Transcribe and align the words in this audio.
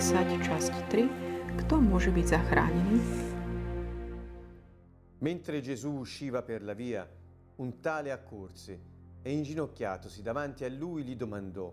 10, 0.00 0.16
časť 0.40 0.88
3. 0.88 1.60
Kto 1.60 1.76
môže 1.76 2.08
byť 2.08 2.24
zachránený? 2.32 2.96
Mentre 5.20 5.60
Gesù 5.60 6.00
usciva 6.00 6.40
per 6.40 6.64
la 6.64 6.72
via, 6.72 7.04
un 7.60 7.84
tale 7.84 8.08
accorse 8.08 8.80
e 9.20 9.28
inginocchiatosi 9.28 10.24
davanti 10.24 10.64
a 10.64 10.72
lui 10.72 11.04
gli 11.04 11.12
domandò 11.20 11.68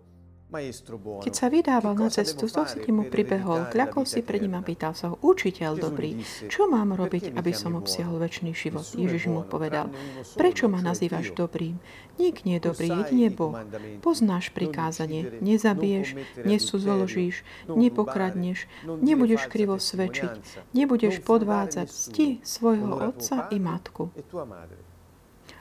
Keď 0.47 1.33
sa 1.35 1.51
vydával 1.51 1.99
na 1.99 2.07
cestu, 2.07 2.47
Zosity 2.47 2.95
mu 2.95 3.03
pribehol, 3.11 3.67
kľakol 3.67 4.07
si 4.07 4.23
pred 4.23 4.39
ním 4.39 4.55
a 4.55 4.63
pýtal 4.63 4.95
sa 4.95 5.11
ho, 5.11 5.19
učiteľ 5.19 5.75
dobrý, 5.75 6.23
čo 6.47 6.71
mám 6.71 6.95
robiť, 6.95 7.35
aby 7.35 7.51
som 7.51 7.75
obsiahol 7.75 8.15
väčší 8.23 8.55
život? 8.55 8.87
Ježiš 8.95 9.27
mu 9.27 9.43
povedal, 9.43 9.91
prečo 10.39 10.71
ma 10.71 10.79
nazývaš 10.79 11.35
dobrým? 11.35 11.83
Nik 12.15 12.47
nie 12.47 12.63
je 12.63 12.71
dobrý, 12.71 12.87
jedine 12.87 13.27
Boh. 13.27 13.59
Poznáš 13.99 14.55
prikázanie, 14.55 15.35
nezabiješ, 15.43 16.15
nesúzoložíš, 16.47 17.43
nepokradneš, 17.67 18.71
nebudeš 18.87 19.51
krivo 19.51 19.75
svedčiť, 19.75 20.31
nebudeš 20.71 21.27
podvádzať, 21.27 21.87
sti 21.91 22.27
svojho 22.47 22.95
otca 23.11 23.51
i 23.51 23.59
matku. 23.59 24.15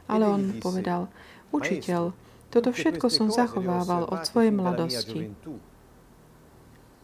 Ale 0.06 0.30
on 0.30 0.46
mu 0.46 0.54
povedal, 0.62 1.10
učiteľ, 1.50 2.14
toto 2.56 2.72
všetko 2.72 3.12
som 3.12 3.28
zachovával 3.28 4.08
od 4.08 4.24
svojej 4.24 4.48
mladosti. 4.48 5.28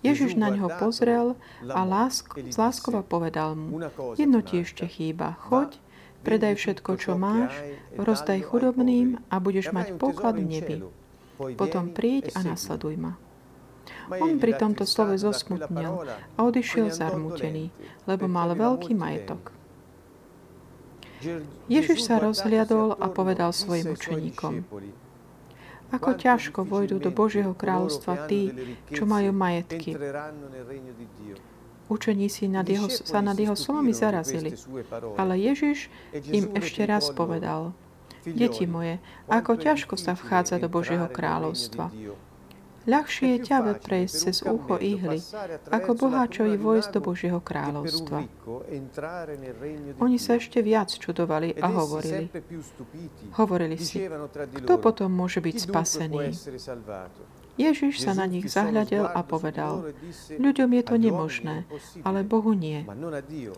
Ježiš 0.01 0.35
na 0.41 0.49
neho 0.49 0.73
pozrel 0.81 1.37
a 1.69 1.85
lásk, 1.85 2.41
láskova 2.57 3.05
povedal 3.05 3.53
mu, 3.53 3.85
jedno 4.17 4.41
ti 4.41 4.65
ešte 4.65 4.89
chýba, 4.89 5.37
choď, 5.45 5.77
predaj 6.25 6.57
všetko, 6.57 6.91
čo 6.97 7.21
máš, 7.21 7.53
rozdaj 8.01 8.49
chudobným 8.49 9.21
a 9.29 9.37
budeš 9.45 9.77
mať 9.77 10.01
poklad 10.01 10.41
v 10.41 10.49
nebi. 10.49 10.77
Potom 11.55 11.93
príď 11.93 12.33
a 12.33 12.49
nasleduj 12.49 12.97
ma. 12.97 13.21
On 14.09 14.41
pri 14.41 14.57
tomto 14.57 14.89
slove 14.89 15.21
zosmutnil 15.21 16.01
a 16.35 16.39
odišiel 16.41 16.89
zarmutený, 16.89 17.69
lebo 18.09 18.25
mal 18.25 18.57
veľký 18.57 18.97
majetok. 18.97 19.53
Ježiš 21.71 22.11
sa 22.11 22.19
rozhliadol 22.19 22.99
a 22.99 23.07
povedal 23.07 23.55
svojim 23.55 23.95
učeníkom, 23.95 24.67
ako 25.93 26.11
ťažko 26.17 26.65
vojdu 26.65 26.97
do 26.99 27.13
Božieho 27.13 27.53
kráľovstva 27.53 28.27
tí, 28.27 28.51
čo 28.91 29.05
majú 29.05 29.31
majetky. 29.37 29.95
Učeníci 31.93 32.49
nad 32.49 32.65
jeho, 32.65 32.89
sa 32.89 33.21
nad 33.21 33.37
jeho 33.37 33.53
slovami 33.53 33.93
zarazili. 33.93 34.57
Ale 35.21 35.37
Ježiš 35.37 35.93
im 36.33 36.49
ešte 36.57 36.89
raz 36.89 37.13
povedal, 37.13 37.77
Deti 38.23 38.71
moje, 38.71 39.03
ako 39.27 39.59
ťažko 39.59 39.99
sa 39.99 40.15
vchádza 40.15 40.63
do 40.63 40.71
Božieho 40.71 41.11
kráľovstva. 41.11 41.91
Ľahšie 42.83 43.27
je 43.35 43.39
ťave 43.47 43.73
prejsť 43.79 44.15
cez 44.15 44.37
ucho 44.43 44.75
ihly, 44.83 45.23
ako 45.71 45.91
boháčovi 45.95 46.59
vojsť 46.59 46.91
do 46.91 47.01
Božieho 47.01 47.39
kráľovstva. 47.39 48.27
Oni 50.03 50.19
sa 50.19 50.43
ešte 50.43 50.59
viac 50.67 50.91
čudovali 50.91 51.55
a 51.63 51.67
hovorili. 51.71 52.27
Hovorili 53.39 53.77
si, 53.79 54.03
kto 54.35 54.75
potom 54.83 55.15
môže 55.15 55.39
byť 55.39 55.57
spasený? 55.63 56.35
Ježiš 57.61 58.01
sa 58.01 58.17
na 58.17 58.25
nich 58.25 58.49
zahľadel 58.49 59.05
a 59.05 59.21
povedal, 59.21 59.93
ľuďom 60.41 60.71
je 60.73 60.83
to 60.83 60.97
nemožné, 60.97 61.57
ale 62.01 62.25
Bohu 62.25 62.57
nie, 62.57 62.83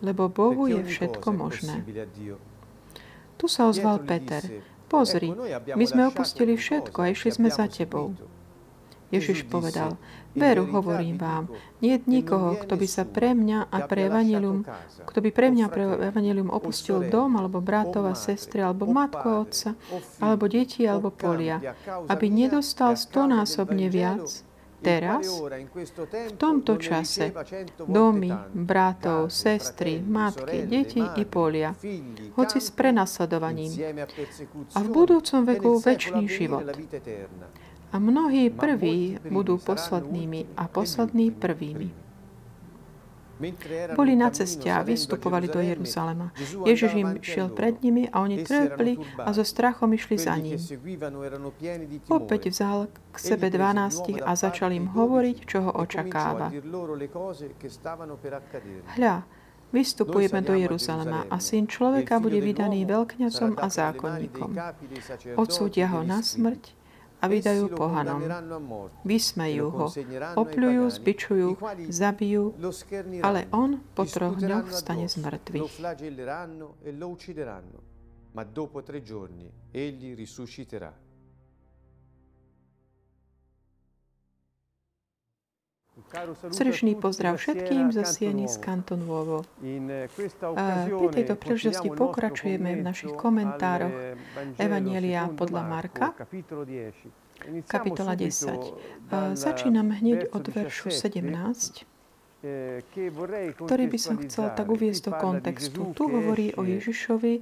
lebo 0.03 0.27
Bohu 0.27 0.67
je 0.67 0.83
všetko 0.83 1.27
možné. 1.31 1.81
Tu 3.39 3.45
sa 3.47 3.71
ozval 3.71 4.03
Peter. 4.03 4.43
Pozri, 4.85 5.33
my 5.73 5.85
sme 5.87 6.07
opustili 6.13 6.53
všetko 6.53 6.97
a 7.01 7.09
išli 7.09 7.33
sme 7.33 7.49
za 7.49 7.65
tebou. 7.65 8.13
Ježiš 9.13 9.45
povedal, 9.45 10.01
veru 10.33 10.65
hovorím 10.65 11.21
vám, 11.21 11.47
nie 11.79 11.95
je 11.95 12.05
nikoho, 12.09 12.57
kto 12.57 12.73
by 12.73 12.87
sa 12.89 13.03
pre 13.05 13.37
mňa 13.37 13.69
a 13.69 13.77
pre 13.85 14.09
evanilium, 14.09 14.65
kto 15.05 15.19
by 15.21 15.29
pre 15.29 15.47
mňa 15.53 15.65
pre 15.69 15.83
evanilium 16.09 16.49
opustil 16.49 17.05
dom, 17.07 17.37
alebo 17.37 17.61
bratov 17.61 18.09
a 18.09 18.15
sestry, 18.17 18.65
alebo 18.65 18.89
matku 18.89 19.25
a 19.29 19.35
otca, 19.45 19.69
alebo 20.19 20.49
deti, 20.49 20.83
alebo 20.89 21.13
polia, 21.13 21.61
aby 22.09 22.25
nedostal 22.27 22.97
stonásobne 22.97 23.87
viac. 23.87 24.25
Teraz, 24.85 25.25
v 25.25 26.33
tomto 26.37 26.77
čase, 26.77 27.33
domy, 27.89 28.29
bratov, 28.53 29.33
sestry, 29.33 29.97
matky, 29.97 30.69
deti 30.69 31.01
i 31.01 31.25
polia, 31.25 31.73
hoci 32.37 32.57
s 32.61 32.69
prenasledovaním. 32.69 33.73
a 34.77 34.79
v 34.85 34.87
budúcom 34.93 35.41
veku 35.41 35.81
väčší 35.81 36.21
život. 36.29 36.69
A 37.91 37.99
mnohí 37.99 38.49
prví 38.49 39.19
budú 39.29 39.57
poslednými 39.57 40.57
a 40.57 40.67
poslední 40.67 41.31
prvými. 41.31 42.05
Boli 43.95 44.15
na 44.15 44.31
ceste 44.31 44.71
a 44.71 44.79
vystupovali 44.79 45.51
do 45.51 45.59
Jeruzalema. 45.59 46.31
Ježiš 46.63 46.91
im 46.95 47.19
šiel 47.19 47.51
pred 47.51 47.83
nimi 47.83 48.07
a 48.07 48.23
oni 48.23 48.47
trpli 48.47 48.95
a 49.19 49.35
so 49.35 49.43
strachom 49.43 49.91
išli 49.91 50.15
za 50.15 50.39
ním. 50.39 50.55
Opäť 52.07 52.47
vzal 52.47 52.87
k 53.11 53.17
sebe 53.19 53.51
dvanástich 53.51 54.23
a 54.23 54.39
začal 54.39 54.71
im 54.71 54.87
hovoriť, 54.87 55.37
čo 55.43 55.67
ho 55.67 55.71
očakáva. 55.75 56.47
Hľa, 58.95 59.15
Vystupujeme 59.75 60.39
do 60.39 60.55
Jeruzalema 60.55 61.27
a 61.27 61.35
syn 61.43 61.67
človeka 61.67 62.23
bude 62.23 62.39
vydaný 62.39 62.87
veľkňazom 62.87 63.59
a 63.59 63.67
zákonníkom. 63.67 64.55
Odsúdia 65.35 65.91
ho 65.91 65.99
na 65.99 66.23
smrť 66.23 66.84
a 67.25 67.27
vydajú 67.27 67.73
pohanom. 67.73 68.21
Vysmejú 69.01 69.73
ho, 69.73 69.89
opľujú, 70.37 70.83
zbičujú, 70.93 71.49
zabijú, 71.89 72.53
ale 73.25 73.49
on 73.49 73.81
po 73.97 74.05
troch 74.05 74.37
dňoch 74.37 74.69
vstane 74.69 75.09
z 75.09 75.15
mŕtvych. 75.25 75.65
Ma 78.35 78.43
dopo 78.43 78.83
tre 78.83 78.99
giorni 78.99 79.47
egli 79.71 80.11
risusciterà. 80.11 80.91
Srdečný 86.51 86.99
pozdrav 86.99 87.39
všetkým 87.39 87.95
zo 87.95 88.03
Sieny 88.03 88.51
z 88.51 88.59
Kanton 88.59 89.07
Nuovo. 89.07 89.47
Pri 90.11 91.07
tejto 91.15 91.39
príležitosti 91.39 91.87
pokračujeme 91.87 92.75
v 92.75 92.81
našich 92.83 93.15
komentároch 93.15 94.19
Evanielia 94.59 95.31
podľa 95.31 95.61
Marka, 95.63 96.11
kapitola 97.71 98.19
10. 98.19 99.39
Začínam 99.39 99.95
hneď 99.95 100.35
od 100.35 100.51
veršu 100.51 100.91
17 100.91 101.94
ktorý 103.57 103.85
by 103.89 103.99
som 103.99 104.15
chcel 104.21 104.53
tak 104.53 104.69
uviezť 104.69 105.01
do 105.09 105.13
kontextu. 105.17 105.79
Tu 105.97 106.03
hovorí 106.05 106.53
o 106.53 106.61
Ježišovi, 106.61 107.33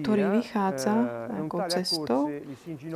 ktorý 0.00 0.40
vychádza 0.40 0.94
ako 1.44 1.56
cestou 1.68 2.32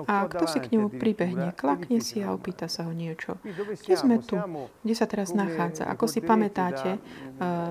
a 0.09 0.25
kto 0.25 0.45
si 0.49 0.59
k 0.65 0.77
nemu 0.77 0.89
pribehne, 0.97 1.53
klakne 1.53 2.01
si 2.01 2.25
a 2.25 2.33
opýta 2.33 2.67
sa 2.67 2.89
ho 2.89 2.93
niečo. 2.97 3.37
Kde 3.45 3.97
sme 3.97 4.17
tu? 4.25 4.41
Kde 4.81 4.95
sa 4.97 5.05
teraz 5.05 5.37
nachádza? 5.37 5.85
Ako 5.89 6.09
si 6.09 6.25
pamätáte 6.25 6.97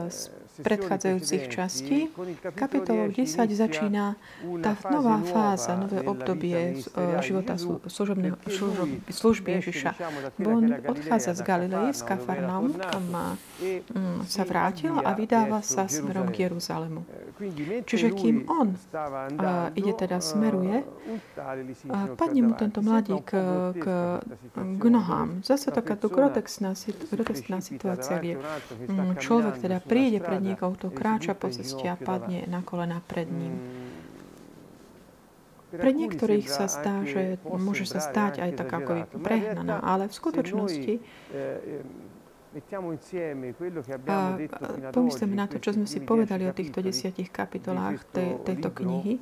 z 0.09 0.19
predchádzajúcich 0.59 1.43
častí. 1.47 2.11
Kapitolou 2.55 3.07
10 3.07 3.49
začína 3.55 4.19
tá 4.59 4.75
nová 4.91 5.23
fáza, 5.23 5.79
nové 5.79 6.03
obdobie 6.03 6.75
e, 6.75 7.03
života 7.23 7.55
služobného, 7.87 8.35
služby 9.09 9.49
Ježiša. 9.63 9.91
Bo 10.39 10.59
on 10.59 10.65
odchádza 10.83 11.39
z 11.39 11.41
Galileje, 11.41 11.91
z 11.95 12.01
Kafarnaum, 12.03 12.75
mm, 12.75 14.27
sa 14.27 14.43
vrátil 14.43 14.93
a 14.99 15.15
vydáva 15.15 15.63
sa 15.63 15.87
smerom 15.87 16.31
k 16.31 16.49
Jeruzalemu. 16.49 17.07
Čiže 17.87 18.11
kým 18.11 18.43
on 18.51 18.75
a, 19.39 19.71
ide 19.71 19.95
teda 19.95 20.19
smeruje, 20.19 20.83
a 21.87 21.97
padne 22.19 22.41
mu 22.43 22.53
tento 22.59 22.83
mladík 22.83 23.23
k, 23.23 23.33
k, 23.79 23.85
k 24.55 24.83
nohám. 24.83 25.39
Zase 25.43 25.71
taká 25.71 25.95
grotexná, 25.95 26.75
grotexná 27.11 27.63
situácia, 27.63 28.19
kde 28.19 28.43
mm, 28.91 29.23
človek 29.23 29.55
teda 29.63 29.79
príde 29.79 30.19
pred 30.19 30.48
niekto 30.53 30.75
to 30.77 30.89
kráča 30.89 31.37
po 31.37 31.53
ceste 31.53 31.85
a 31.85 31.95
padne 31.95 32.49
na 32.49 32.65
kolena 32.65 32.99
pred 33.05 33.29
ním. 33.29 33.55
Pre 35.69 35.91
niektorých 35.93 36.49
sa 36.49 36.65
zdá, 36.65 37.05
že 37.05 37.37
môže 37.45 37.85
sa 37.85 38.01
stať 38.01 38.41
aj 38.41 38.51
tak 38.57 38.69
ako 38.73 39.05
prehnaná, 39.21 39.77
ale 39.85 40.09
v 40.09 40.13
skutočnosti 40.17 40.93
a 44.09 44.33
pomyslíme 44.89 45.37
na 45.37 45.45
to, 45.45 45.61
čo 45.61 45.77
sme 45.77 45.85
si 45.85 46.01
povedali 46.01 46.49
o 46.49 46.53
týchto 46.53 46.81
desiatich 46.81 47.29
kapitolách 47.29 48.01
tej, 48.09 48.41
tejto 48.41 48.73
knihy. 48.73 49.21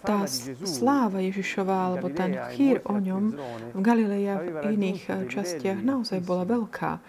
Tá 0.00 0.24
sláva 0.64 1.20
Ježišova, 1.20 1.92
alebo 1.92 2.08
ten 2.08 2.32
chýr 2.56 2.80
o 2.88 2.96
ňom 2.96 3.36
v 3.76 3.80
Galileji 3.84 4.26
a 4.32 4.36
v 4.40 4.72
iných 4.72 5.28
častiach 5.28 5.84
naozaj 5.84 6.24
bola 6.24 6.48
veľká. 6.48 7.04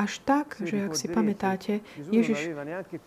Až 0.00 0.24
tak, 0.24 0.56
že 0.64 0.88
ak 0.88 0.96
si 0.96 1.12
pamätáte, 1.12 1.84
Ježiš 2.08 2.56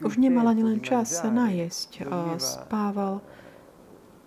už 0.06 0.14
nemal 0.22 0.46
ani 0.46 0.62
len 0.62 0.78
čas 0.86 1.10
sa 1.10 1.34
najesť. 1.34 2.06
Spával 2.38 3.26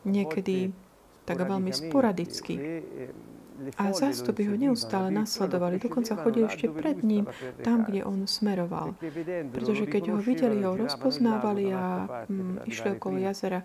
niekedy 0.02 0.74
tak 1.22 1.46
veľmi 1.46 1.70
sporadicky. 1.70 2.82
A 3.80 3.88
zástupy 3.88 4.44
ho 4.44 4.52
neustále 4.52 5.08
nasledovali, 5.08 5.80
dokonca 5.80 6.12
chodili 6.20 6.44
ešte 6.44 6.68
pred 6.68 7.00
ním, 7.00 7.24
tam, 7.64 7.88
kde 7.88 8.04
on 8.04 8.28
smeroval. 8.28 8.92
Pretože 9.48 9.88
keď 9.88 10.12
ho 10.12 10.18
videli, 10.20 10.60
ho 10.60 10.76
rozpoznávali 10.76 11.72
a 11.72 12.04
mm, 12.28 12.68
išli 12.68 13.00
okolo 13.00 13.16
jazera, 13.16 13.64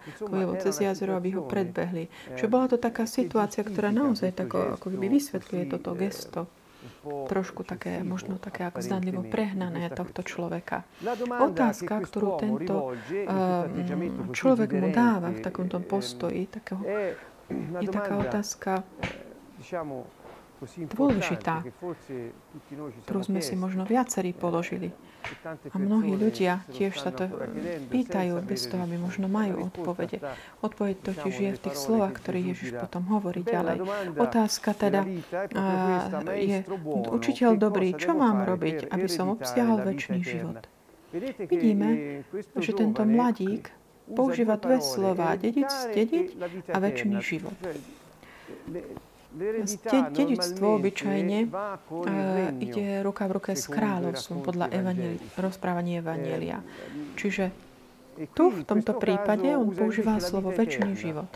cez 0.64 0.80
jazero, 0.80 1.20
aby 1.20 1.36
ho 1.36 1.44
predbehli. 1.44 2.08
Čiže 2.40 2.48
bola 2.48 2.72
to 2.72 2.80
taká 2.80 3.04
situácia, 3.04 3.68
ktorá 3.68 3.92
naozaj 3.92 4.32
tako, 4.32 4.80
ako 4.80 4.96
keby 4.96 5.12
vysvetľuje 5.12 5.64
toto 5.68 5.92
gesto 6.00 6.48
trošku 7.30 7.66
také, 7.66 8.02
možno 8.06 8.38
také 8.38 8.66
ako 8.70 8.82
zdanlivo 8.82 9.22
prehnané 9.26 9.90
tohto 9.94 10.22
človeka. 10.22 10.86
Otázka, 11.42 12.02
ktorú 12.06 12.38
tento 12.38 12.94
uh, 12.94 14.30
človek 14.34 14.70
mu 14.78 14.88
dáva 14.94 15.34
v 15.34 15.40
takomto 15.42 15.82
postoji, 15.82 16.46
takého, 16.50 16.82
je 17.82 17.90
taká 17.90 18.14
otázka 18.22 18.72
dôležitá, 20.78 21.66
ktorú 23.06 23.22
sme 23.26 23.42
si 23.42 23.54
možno 23.58 23.84
viacerí 23.86 24.34
položili. 24.34 24.94
A 25.72 25.78
mnohí 25.78 26.14
ľudia 26.18 26.66
tiež 26.74 26.98
sa 26.98 27.12
to 27.14 27.30
pýtajú 27.90 28.42
bez 28.46 28.68
toho, 28.68 28.84
aby 28.86 28.98
možno 28.98 29.30
majú 29.32 29.70
odpovede. 29.70 30.22
Odpoveď 30.66 30.96
totiž 31.02 31.36
je 31.36 31.52
v 31.56 31.62
tých 31.62 31.78
slovách, 31.78 32.20
ktoré 32.22 32.42
Ježiš 32.42 32.78
potom 32.78 33.06
hovorí 33.10 33.46
ďalej. 33.46 33.86
Otázka 34.18 34.74
teda 34.74 35.06
je, 36.36 36.58
učiteľ 37.12 37.52
dobrý, 37.58 37.94
čo 37.96 38.18
mám 38.18 38.44
robiť, 38.46 38.90
aby 38.90 39.08
som 39.08 39.34
obsiahol 39.34 39.82
väčší 39.86 40.20
život? 40.22 40.66
Vidíme, 41.48 42.24
že 42.56 42.72
tento 42.72 43.04
mladík 43.04 43.68
používa 44.12 44.56
dve 44.56 44.80
slova, 44.80 45.36
dediť, 45.36 45.70
dediť 45.92 46.28
a 46.72 46.78
väčší 46.80 47.10
život. 47.20 47.56
Dedictvo 49.32 50.76
obyčajne 50.76 51.48
ide 52.60 52.86
ruka 53.00 53.24
v 53.28 53.32
ruke 53.40 53.52
s 53.56 53.72
kráľovstvom 53.72 54.44
podľa 54.44 54.68
evanieli, 54.76 55.18
rozprávania 55.40 56.04
Evanielia. 56.04 56.60
Čiže 57.16 57.56
tu 58.36 58.52
v 58.52 58.68
tomto 58.68 59.00
prípade 59.00 59.56
on 59.56 59.72
používa 59.72 60.20
slovo 60.20 60.52
väčší 60.52 61.00
život. 61.00 61.32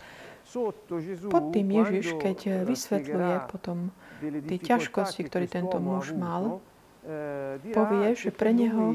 Pod 1.32 1.44
tým 1.56 1.68
Ježiš, 1.72 2.20
keď 2.20 2.68
vysvetľuje 2.68 3.34
potom 3.48 3.90
tie 4.22 4.58
ťažkosti, 4.60 5.20
ktoré 5.26 5.48
tento 5.48 5.80
muž 5.80 6.12
mal, 6.12 6.60
povie, 7.72 8.12
že 8.18 8.28
pre 8.28 8.52
neho 8.52 8.92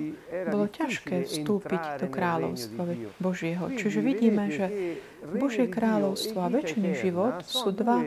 bolo 0.51 0.67
ťažké 0.69 1.25
vstúpiť 1.25 2.05
do 2.05 2.07
kráľovstva 2.11 2.83
Božieho. 3.17 3.65
Čiže 3.71 3.99
vidíme, 4.03 4.51
že 4.51 4.67
Božie 5.25 5.65
kráľovstvo 5.65 6.37
a 6.37 6.53
väčší 6.53 6.91
život 7.01 7.41
sú 7.47 7.71
dva 7.73 8.03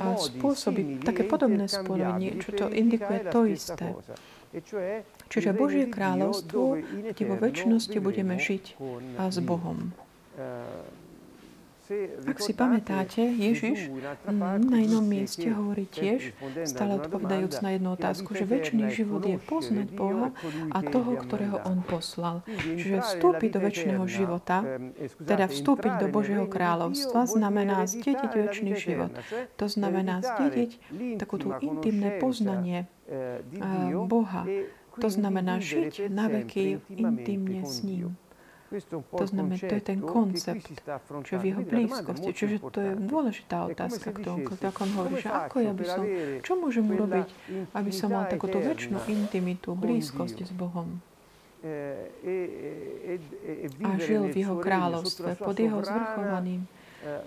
a 0.00 0.16
spôsoby, 0.16 1.04
také 1.04 1.28
podobné 1.28 1.68
spojenie, 1.68 2.40
čo 2.40 2.50
to 2.56 2.66
indikuje 2.72 3.20
to 3.28 3.40
isté. 3.44 3.92
Čiže 5.30 5.54
Božie 5.54 5.86
kráľovstvo, 5.86 6.82
kde 7.14 7.22
vo 7.22 7.36
väčšnosti 7.38 7.98
budeme 8.02 8.34
žiť 8.40 8.64
a 9.20 9.30
s 9.30 9.38
Bohom. 9.44 9.94
Ak 12.22 12.38
si 12.38 12.54
pamätáte, 12.54 13.18
Ježiš 13.18 13.90
na 14.30 14.78
inom 14.78 15.02
mieste 15.02 15.50
hovorí 15.50 15.90
tiež, 15.90 16.38
stále 16.62 17.02
odpovedajúc 17.02 17.66
na 17.66 17.74
jednu 17.74 17.98
otázku, 17.98 18.30
že 18.38 18.46
väčší 18.46 18.94
život 18.94 19.26
je 19.26 19.34
poznať 19.42 19.90
Boha 19.90 20.30
a 20.70 20.78
toho, 20.86 21.18
ktorého 21.18 21.58
On 21.66 21.82
poslal. 21.82 22.46
Čiže 22.78 23.02
vstúpiť 23.02 23.50
do 23.58 23.60
väčšného 23.66 24.04
života, 24.06 24.62
teda 25.18 25.50
vstúpiť 25.50 25.92
do 25.98 26.06
Božieho 26.14 26.46
kráľovstva, 26.46 27.26
znamená 27.26 27.82
zdediť 27.90 28.30
väčší 28.38 28.70
život. 28.78 29.10
To 29.58 29.66
znamená 29.66 30.22
zdediť 30.22 30.70
takú 31.18 31.42
tú 31.42 31.58
intimné 31.58 32.22
poznanie 32.22 32.86
Boha. 34.06 34.46
To 35.00 35.08
znamená 35.10 35.58
žiť 35.58 36.06
na 36.06 36.30
veky 36.30 36.78
intimne 36.94 37.66
s 37.66 37.82
ním. 37.82 38.14
To 38.70 39.26
znamená, 39.26 39.58
to 39.58 39.74
je 39.74 39.82
ten 39.82 39.98
koncept, 39.98 40.62
čo 41.26 41.34
v 41.42 41.44
jeho 41.50 41.62
blízkosti. 41.66 42.30
Čiže 42.30 42.56
to 42.70 42.78
je 42.78 42.92
dôležitá 42.94 43.66
otázka, 43.66 44.14
ktorú, 44.14 44.46
ako 44.46 44.80
on 44.86 44.90
hovorí, 44.94 45.14
že 45.18 45.30
ako 45.30 45.56
ja 45.58 45.72
by 45.74 45.84
som, 45.84 46.02
čo 46.38 46.52
môžem 46.54 46.86
urobiť, 46.86 47.28
aby 47.74 47.90
som 47.90 48.14
mal 48.14 48.30
takúto 48.30 48.62
väčšinu 48.62 49.02
intimitu, 49.10 49.74
blízkosť 49.74 50.46
s 50.46 50.52
Bohom 50.54 51.02
a 53.84 53.90
žil 54.00 54.32
v 54.32 54.36
jeho 54.40 54.56
kráľovstve 54.56 55.36
pod 55.36 55.56
jeho 55.60 55.84
zvrchovaným, 55.84 56.64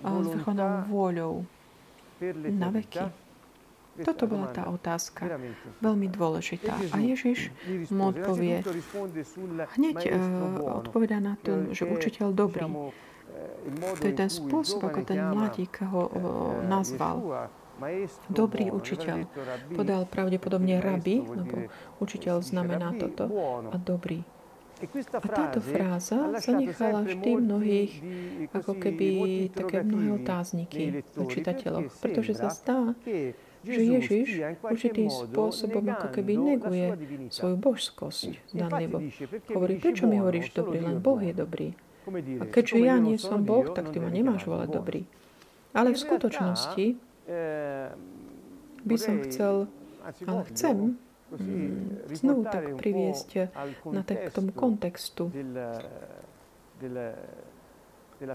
zvrchovanou 0.02 0.70
vôľou 0.90 1.34
na 2.50 2.68
veky. 2.74 3.23
Toto 4.02 4.26
bola 4.26 4.50
tá 4.50 4.66
otázka, 4.66 5.38
veľmi 5.78 6.10
dôležitá. 6.10 6.74
A 6.90 6.98
Ježiš 6.98 7.54
mu 7.94 8.10
odpovie, 8.10 8.66
hneď 9.78 9.98
uh, 10.10 10.82
odpovedá 10.82 11.22
na 11.22 11.38
to, 11.38 11.70
že 11.70 11.86
učiteľ 11.86 12.34
dobrý. 12.34 12.66
To 13.98 14.04
je 14.04 14.14
ten 14.14 14.30
spôsob, 14.30 14.82
ako 14.82 15.00
ten 15.06 15.22
mladík 15.22 15.78
ho 15.86 16.02
uh, 16.06 16.14
nazval. 16.66 17.46
Dobrý 18.30 18.70
učiteľ. 18.70 19.26
Podal 19.74 20.06
pravdepodobne 20.06 20.78
rabi, 20.78 21.22
lebo 21.22 21.70
učiteľ 22.02 22.42
znamená 22.42 22.94
toto, 22.98 23.30
a 23.70 23.76
dobrý. 23.78 24.22
A 25.14 25.28
táto 25.30 25.62
fráza 25.62 26.34
zanechala 26.42 27.06
vždy 27.06 27.30
mnohých, 27.38 27.92
ako 28.50 28.74
keby 28.74 29.08
také 29.54 29.86
mnohé 29.86 30.18
otázniky 30.18 31.06
v 31.14 31.24
čitateľoch, 31.30 31.94
pretože 32.02 32.34
sa 32.34 32.50
zdá, 32.50 32.92
že 33.64 33.80
Ježiš 33.80 34.28
určitým 34.60 35.08
spôsobom 35.08 35.84
ako 35.90 36.08
keby 36.12 36.32
neguje 36.36 36.86
svoju 37.32 37.56
božskosť 37.56 38.52
zdanlivo. 38.52 39.00
Hovorí, 39.50 39.80
prečo 39.80 40.04
mi 40.04 40.20
hovoríš 40.20 40.52
dobrý, 40.52 40.84
len 40.84 41.00
Boh 41.00 41.18
je 41.18 41.34
dobrý. 41.34 41.68
A 42.40 42.44
keďže 42.44 42.78
ja 42.84 43.00
nie 43.00 43.16
som 43.16 43.42
Boh, 43.42 43.64
tak 43.72 43.88
ty 43.90 43.98
ma 43.98 44.12
nemáš 44.12 44.44
volať 44.44 44.68
dobrý. 44.68 45.02
Ale 45.72 45.96
v 45.96 45.98
skutočnosti 45.98 46.86
by 48.84 48.96
som 49.00 49.14
chcel, 49.24 49.54
ale 50.28 50.40
chcem 50.52 50.76
mm, 51.32 52.12
znovu 52.12 52.44
tak 52.44 52.76
priviesť 52.76 53.48
na 53.88 54.04
tak, 54.04 54.28
k 54.28 54.30
tomu 54.30 54.52
kontextu 54.52 55.32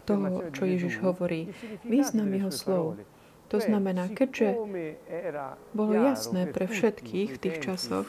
toho, 0.06 0.28
čo 0.52 0.64
Ježiš 0.66 1.00
hovorí. 1.00 1.54
Význam 1.86 2.30
jeho 2.34 2.52
slov. 2.52 2.86
To 3.50 3.58
znamená, 3.58 4.10
keďže 4.14 4.54
bolo 5.74 5.94
jasné 5.98 6.46
pre 6.50 6.70
všetkých 6.70 7.30
v 7.34 7.38
tých 7.42 7.58
časoch, 7.66 8.06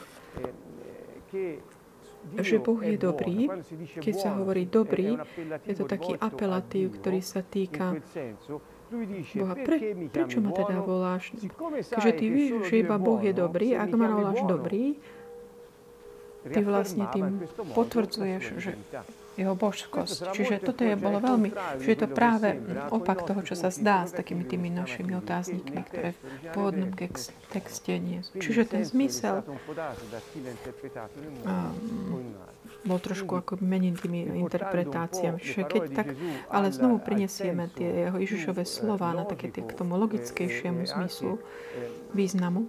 že 2.37 2.61
Boh 2.61 2.77
je 2.85 2.97
dobrý, 3.01 3.49
keď 3.97 4.13
sa 4.13 4.29
hovorí 4.37 4.69
dobrý, 4.69 5.17
je 5.65 5.73
to 5.73 5.89
taký 5.89 6.13
apelatív, 6.21 7.01
ktorý 7.01 7.21
sa 7.25 7.41
týka 7.41 7.97
Boha. 9.33 9.55
Pre, 9.55 9.77
prečo 10.11 10.43
ma 10.43 10.51
teda 10.51 10.83
voláš? 10.83 11.31
Keďže 11.89 12.11
ty 12.11 12.25
vieš, 12.27 12.51
že 12.67 12.83
iba 12.83 12.99
Boh 12.99 13.17
je 13.23 13.33
dobrý, 13.33 13.73
ak 13.73 13.89
ma 13.95 14.11
voláš 14.11 14.43
dobrý, 14.45 14.99
ty 16.45 16.59
vlastne 16.61 17.07
tým 17.09 17.47
potvrdzuješ, 17.73 18.43
že 18.59 18.71
jeho 19.39 19.55
božskosť. 19.55 20.35
Čiže 20.35 20.59
toto 20.59 20.83
je 20.83 20.95
bolo 20.99 21.23
veľmi, 21.23 21.55
že 21.79 21.95
je 21.95 21.99
to 22.03 22.07
práve 22.11 22.59
opak 22.91 23.23
toho, 23.23 23.41
čo 23.47 23.55
sa 23.55 23.71
zdá 23.71 24.03
s 24.03 24.11
takými 24.11 24.43
tými 24.43 24.67
našimi 24.67 25.15
otáznikmi, 25.15 25.81
ktoré 25.87 26.09
v 26.11 26.45
pôvodnom 26.51 26.91
texte 27.51 27.93
nie 27.95 28.23
sú. 28.27 28.39
Čiže 28.39 28.67
ten 28.67 28.83
zmysel 28.83 29.47
bol 32.81 32.97
trošku 32.97 33.37
ako 33.37 33.61
mením 33.61 33.93
tými 33.93 34.41
interpretáciami. 34.41 35.37
Čiže 35.37 35.63
keď 35.69 35.83
tak, 35.93 36.07
ale 36.49 36.73
znovu 36.73 36.97
prinesieme 36.99 37.69
tie 37.71 38.09
jeho 38.09 38.17
Ježišové 38.17 38.65
slova 38.65 39.13
na 39.13 39.23
také 39.23 39.53
k 39.53 39.71
tomu 39.77 39.95
logickejšiemu 40.01 40.83
zmyslu, 40.89 41.37
významu, 42.11 42.67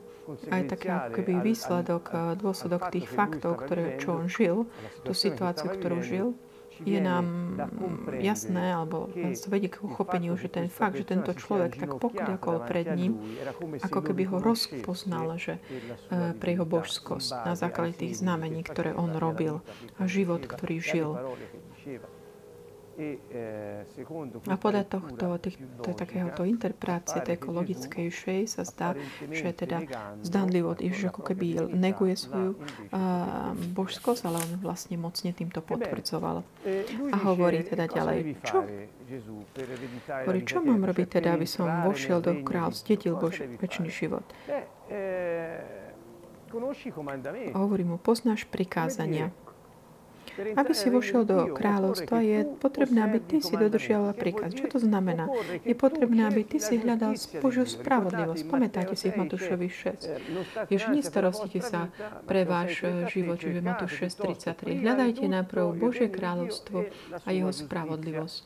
aj 0.55 0.63
taký 0.71 0.87
ako 0.87 1.09
keby 1.19 1.33
výsledok, 1.43 2.39
dôsledok 2.39 2.95
tých 2.95 3.11
faktov, 3.11 3.67
ktoré, 3.67 3.99
čo 3.99 4.23
on 4.23 4.31
žil, 4.31 4.71
tú 5.03 5.11
situáciu, 5.17 5.67
ktorú 5.67 5.99
žil, 5.99 6.27
je 6.81 7.01
nám 7.01 7.27
jasné, 8.19 8.75
alebo 8.75 9.13
nás 9.13 9.45
vedie 9.47 9.69
k 9.69 9.85
uchopeniu, 9.85 10.35
že 10.41 10.49
ten 10.49 10.67
fakt, 10.73 10.97
že 10.97 11.05
tento 11.05 11.37
človek 11.37 11.77
tak 11.77 11.91
pokľakol 12.01 12.65
pred 12.65 12.89
ním, 12.97 13.21
ako 13.83 14.01
keby 14.01 14.23
ho 14.33 14.37
rozpoznal, 14.41 15.37
že 15.37 15.59
e, 15.59 16.33
pre 16.37 16.57
jeho 16.57 16.67
božskosť 16.67 17.47
na 17.47 17.55
základe 17.55 18.01
tých 18.01 18.19
znamení, 18.19 18.65
ktoré 18.65 18.97
on 18.97 19.15
robil 19.15 19.61
a 20.01 20.09
život, 20.09 20.43
ktorý 20.45 20.77
žil. 20.81 21.11
Eh, 22.99 24.49
a 24.49 24.57
podľa 24.61 24.85
tohto, 24.85 25.27
tých, 25.41 25.57
takéhoto 25.97 26.45
interpretácie, 26.45 27.25
tej 27.25 27.41
ekologickejšej, 27.41 28.41
sa 28.49 28.63
zdá, 28.69 28.93
že 29.33 29.53
teda 29.53 29.85
zdanlivo, 30.21 30.77
že 30.77 31.09
ako 31.09 31.23
keby 31.25 31.73
neguje 31.73 32.15
svoju 32.17 32.53
uh, 32.57 33.57
božskosť, 33.73 34.29
ale 34.29 34.45
on 34.45 34.53
vlastne 34.61 35.01
mocne 35.01 35.33
týmto 35.33 35.65
potvrdzoval. 35.65 36.45
Eh, 36.69 36.85
a 37.13 37.17
hovorí 37.25 37.65
teda 37.65 37.89
ďalej, 37.89 38.37
čo? 38.45 38.65
Hovorí, 40.25 40.41
čo 40.45 40.65
mám 40.65 40.83
robiť 40.85 41.21
teda, 41.21 41.37
aby 41.37 41.49
som 41.49 41.69
vošiel 41.89 42.21
do 42.21 42.33
kráľ, 42.45 42.73
zdedil 42.73 43.17
Bož 43.17 43.41
väčší 43.61 43.89
život? 43.89 44.25
A 47.53 47.57
hovorí 47.57 47.85
mu, 47.85 47.97
poznáš 47.97 48.45
prikázania. 48.45 49.33
Aby 50.57 50.73
si 50.73 50.89
vošiel 50.89 51.29
do 51.29 51.53
kráľovstva, 51.53 52.25
je 52.25 52.49
potrebné, 52.57 53.05
aby 53.05 53.19
ty 53.21 53.37
si 53.45 53.53
dodržiaval 53.53 54.17
príkaz. 54.17 54.57
Čo 54.57 54.77
to 54.77 54.79
znamená? 54.81 55.29
Je 55.67 55.77
potrebné, 55.77 56.25
aby 56.25 56.47
ty 56.47 56.57
si 56.57 56.81
hľadal 56.81 57.17
Božiu 57.45 57.69
spravodlivosť. 57.69 58.43
Pamätáte 58.49 58.95
si 58.97 59.13
v 59.13 59.21
Matúšovi 59.27 59.69
6. 59.69 60.73
Jež 60.73 60.83
nestarostite 60.89 61.61
sa 61.61 61.93
pre 62.25 62.49
váš 62.49 62.85
život, 63.13 63.37
čiže 63.37 63.61
Matúš 63.61 64.09
6.33. 64.09 64.81
Hľadajte 64.81 65.25
najprv 65.29 65.65
Božie 65.77 66.09
kráľovstvo 66.09 66.89
a 67.25 67.29
jeho 67.29 67.53
spravodlivosť. 67.53 68.45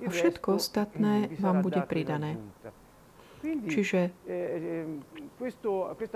A 0.00 0.08
všetko 0.08 0.56
ostatné 0.56 1.28
vám 1.36 1.60
bude 1.60 1.84
pridané. 1.84 2.40
Čiže 3.40 4.12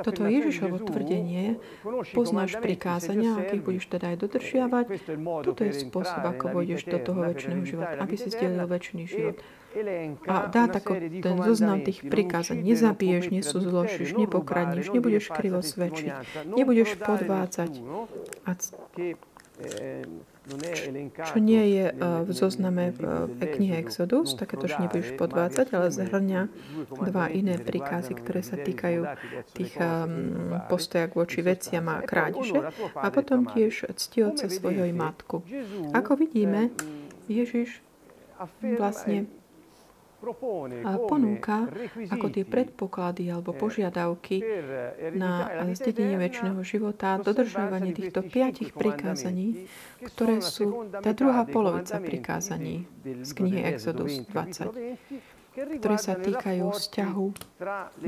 toto 0.04 0.22
Ježišovo 0.28 0.76
tvrdenie, 0.84 1.56
poznáš 2.12 2.60
prikázania, 2.60 3.40
ak 3.40 3.56
ich 3.56 3.64
budeš 3.64 3.88
teda 3.88 4.12
aj 4.12 4.16
dodržiavať, 4.28 4.86
toto 5.44 5.60
je 5.64 5.72
spôsob, 5.72 6.20
ako 6.20 6.44
vojdeš 6.52 6.84
do 6.84 6.98
toho 7.00 7.24
väčšného 7.24 7.62
života, 7.64 7.96
aby 7.96 8.14
si 8.20 8.28
zdelil 8.28 8.68
väčší 8.68 9.08
život. 9.08 9.40
A 10.30 10.46
dá 10.46 10.70
tako 10.70 10.94
ten 11.00 11.36
zoznam 11.42 11.82
tých 11.82 12.06
prikázaní. 12.06 12.62
Nezabiješ, 12.76 13.34
nesúzložíš, 13.34 14.14
nepokradneš, 14.14 14.94
nebudeš 14.94 15.34
krivo 15.34 15.64
svedčiť, 15.64 16.12
nebudeš 16.46 16.94
podvádzať. 17.00 17.72
A 18.46 18.50
čo 21.24 21.36
nie 21.40 21.64
je 21.72 21.86
eh, 21.88 21.96
v 21.96 22.30
zozname 22.30 22.92
v 22.92 23.00
eh, 23.40 23.48
knihe 23.48 23.80
Exodus, 23.80 24.36
takéto 24.36 24.68
už 24.68 24.76
nebudeš 24.80 25.16
podvádzať, 25.16 25.66
ale 25.72 25.88
zhrňa 25.88 26.42
dva 27.00 27.32
iné 27.32 27.56
príkazy, 27.56 28.12
ktoré 28.16 28.40
sa 28.44 28.60
týkajú 28.60 29.08
tých 29.56 29.74
postojak 30.68 31.16
voči 31.16 31.40
veciam 31.40 31.86
a 31.88 32.04
krádeže 32.04 32.60
a 32.96 33.06
potom 33.08 33.48
tiež 33.48 33.88
cti 33.94 34.24
otca 34.24 34.46
svojho 34.48 34.84
i 34.88 34.94
matku. 34.94 35.44
Ako 35.96 36.16
vidíme, 36.18 36.72
Ježiš 37.28 37.80
vlastne 38.60 39.30
ponúka 41.04 41.68
ako 42.08 42.26
tie 42.32 42.44
predpoklady 42.48 43.28
alebo 43.28 43.52
požiadavky 43.52 44.40
na 45.12 45.50
zdedenie 45.76 46.16
väčšného 46.16 46.60
života, 46.64 47.20
dodržávanie 47.20 47.92
týchto 47.92 48.24
piatich 48.24 48.72
prikázaní, 48.72 49.68
ktoré 50.00 50.40
sú 50.40 50.88
tá 51.04 51.12
druhá 51.12 51.44
polovica 51.44 52.00
prikázaní 52.00 52.88
z 53.04 53.30
knihy 53.36 53.60
Exodus 53.76 54.24
20 54.32 55.34
ktoré 55.54 55.96
sa 56.02 56.18
týkajú 56.18 56.66
vzťahu 56.66 57.26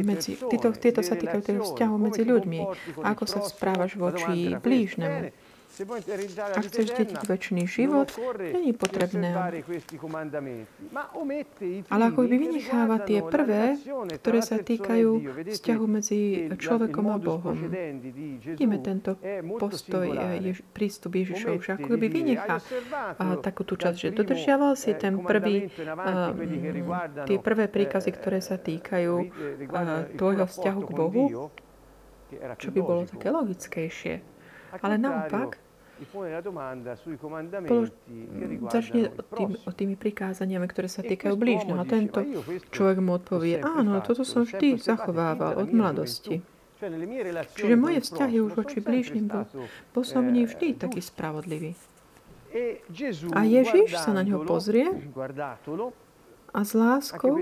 medzi, 0.03 0.35
tieto, 0.35 0.75
tieto 0.75 1.01
sa 1.07 1.15
týkajú 1.15 1.63
vzťahu 1.63 1.95
medzi 1.95 2.27
ľuďmi. 2.27 2.61
Ako 3.07 3.23
sa 3.23 3.39
správaš 3.47 3.95
voči 3.95 4.59
blížnemu 4.59 5.31
ak 5.77 6.65
chceš 6.73 6.87
dediť 6.97 7.21
väčší 7.29 7.65
život, 7.69 8.09
není 8.41 8.73
potrebné. 8.73 9.37
Ale 11.93 12.03
ako 12.09 12.21
by 12.25 12.37
vynecháva 12.41 12.97
tie 13.05 13.21
prvé, 13.21 13.77
ktoré 14.25 14.41
sa 14.41 14.57
týkajú 14.57 15.11
vzťahu 15.53 15.85
medzi 15.85 16.49
človekom 16.57 17.05
a 17.13 17.17
Bohom. 17.21 17.57
Vidíme 18.41 18.81
tento 18.81 19.21
postoj, 19.61 20.17
jež, 20.41 20.65
prístup 20.73 21.21
Ježišov, 21.21 21.61
že 21.61 21.77
ako 21.77 22.01
by 22.01 22.07
vynechá 22.09 22.57
takú 23.45 23.69
tú 23.69 23.77
časť, 23.77 23.97
že 24.01 24.09
dodržiaval 24.17 24.81
si 24.81 24.97
ten 24.97 25.21
prvý, 25.21 25.69
tie 27.29 27.37
prvé 27.37 27.69
príkazy, 27.69 28.11
ktoré 28.17 28.41
sa 28.41 28.57
týkajú 28.57 29.15
tvojho 30.17 30.45
vzťahu 30.49 30.81
k 30.81 30.91
Bohu, 30.97 31.25
čo 32.57 32.69
by 32.73 32.81
bolo 32.81 33.03
také 33.05 33.29
logickejšie. 33.29 34.15
Ale 34.83 34.99
naopak, 34.99 35.63
začne 38.69 39.03
tým, 39.33 39.51
tými 39.57 39.97
prikázaniami, 39.97 40.67
ktoré 40.69 40.89
sa 40.93 41.01
týkajú 41.01 41.35
blížneho. 41.37 41.81
A 41.81 41.89
tento 41.89 42.21
človek 42.73 42.99
mu 43.01 43.17
odpovie, 43.17 43.65
áno, 43.65 44.05
toto 44.05 44.25
som 44.25 44.45
vždy 44.45 44.77
zachovával 44.77 45.57
od 45.57 45.69
mladosti. 45.73 46.45
Čiže 47.57 47.75
moje 47.81 48.05
vzťahy 48.05 48.37
už 48.45 48.53
voči 48.53 48.85
blížnym 48.85 49.33
bol, 49.33 49.49
bol 49.97 50.05
som 50.05 50.29
v 50.29 50.45
vždy 50.45 50.77
taký 50.77 51.01
spravodlivý. 51.01 51.73
A 53.33 53.41
Ježiš 53.49 53.97
sa 53.97 54.13
na 54.13 54.21
ňo 54.21 54.45
pozrie 54.45 54.93
a 56.53 56.61
s 56.65 56.73
láskou 56.77 57.41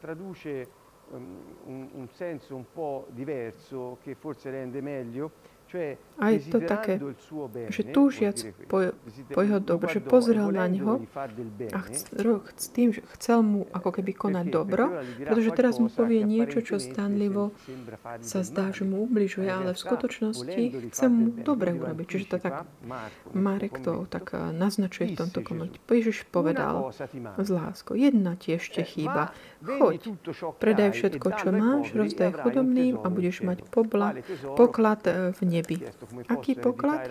traduce 0.00 0.68
un, 1.10 1.88
un 1.92 2.08
senso 2.12 2.54
un 2.54 2.64
po' 2.72 3.06
diverso 3.10 3.98
che 4.02 4.14
forse 4.14 4.50
rende 4.50 4.80
meglio 4.80 5.30
aj 6.18 6.34
to 6.48 6.58
také, 6.64 6.96
že 7.68 7.82
túžiac 7.92 8.40
po, 8.66 8.96
po 9.30 9.38
jeho 9.44 9.60
dobro, 9.60 9.86
že 9.92 10.00
pozrel 10.00 10.48
na 10.50 10.64
neho 10.66 11.04
a 11.76 11.78
s 12.56 12.66
tým, 12.72 12.96
že 12.96 13.04
chcel 13.18 13.44
mu 13.44 13.68
ako 13.70 14.00
keby 14.00 14.16
konať 14.16 14.46
dobro, 14.48 15.04
pretože 15.20 15.50
teraz 15.52 15.76
mu 15.76 15.92
povie 15.92 16.24
niečo, 16.24 16.64
čo 16.64 16.80
stanlivo 16.80 17.52
sa 18.24 18.40
zdá, 18.42 18.72
že 18.72 18.88
mu 18.88 19.04
ubližuje, 19.04 19.46
ale 19.46 19.76
v 19.76 19.82
skutočnosti 19.84 20.62
chce 20.96 21.06
mu 21.06 21.36
dobre 21.44 21.76
urobiť. 21.76 22.06
Čiže 22.08 22.26
to 22.32 22.36
tak 22.40 22.64
Marek 23.36 23.84
to 23.84 24.08
tak 24.08 24.32
naznačuje 24.34 25.12
v 25.12 25.18
tomto 25.20 25.44
komente. 25.44 25.76
Ježiš 25.84 26.30
povedal 26.30 26.94
s 27.36 27.48
láskou, 27.50 27.98
jedna 27.98 28.38
ti 28.38 28.54
ešte 28.54 28.86
chýba. 28.86 29.34
Choď, 29.58 30.14
predaj 30.62 30.94
všetko, 30.94 31.26
čo 31.42 31.48
máš, 31.50 31.90
rozdaj 31.90 32.38
chudobným 32.38 33.02
a 33.02 33.10
budeš 33.10 33.42
mať 33.42 33.66
pobla, 33.66 34.14
poklad 34.54 35.02
v 35.34 35.40
nebi. 35.42 35.57
Aký 36.28 36.52
poklad? 36.58 37.08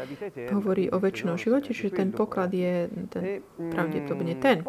Hovorí 0.54 0.88
o 0.92 0.98
väčšnom 0.98 1.36
živote, 1.36 1.72
čiže 1.74 1.98
ten 2.04 2.10
poklad 2.14 2.52
je 2.54 2.92
ten, 3.12 3.24
pravdepodobne 3.58 4.36
ten. 4.38 4.64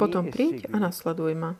Potom 0.00 0.28
príď 0.32 0.70
a 0.72 0.76
nasleduj 0.82 1.32
ma. 1.36 1.54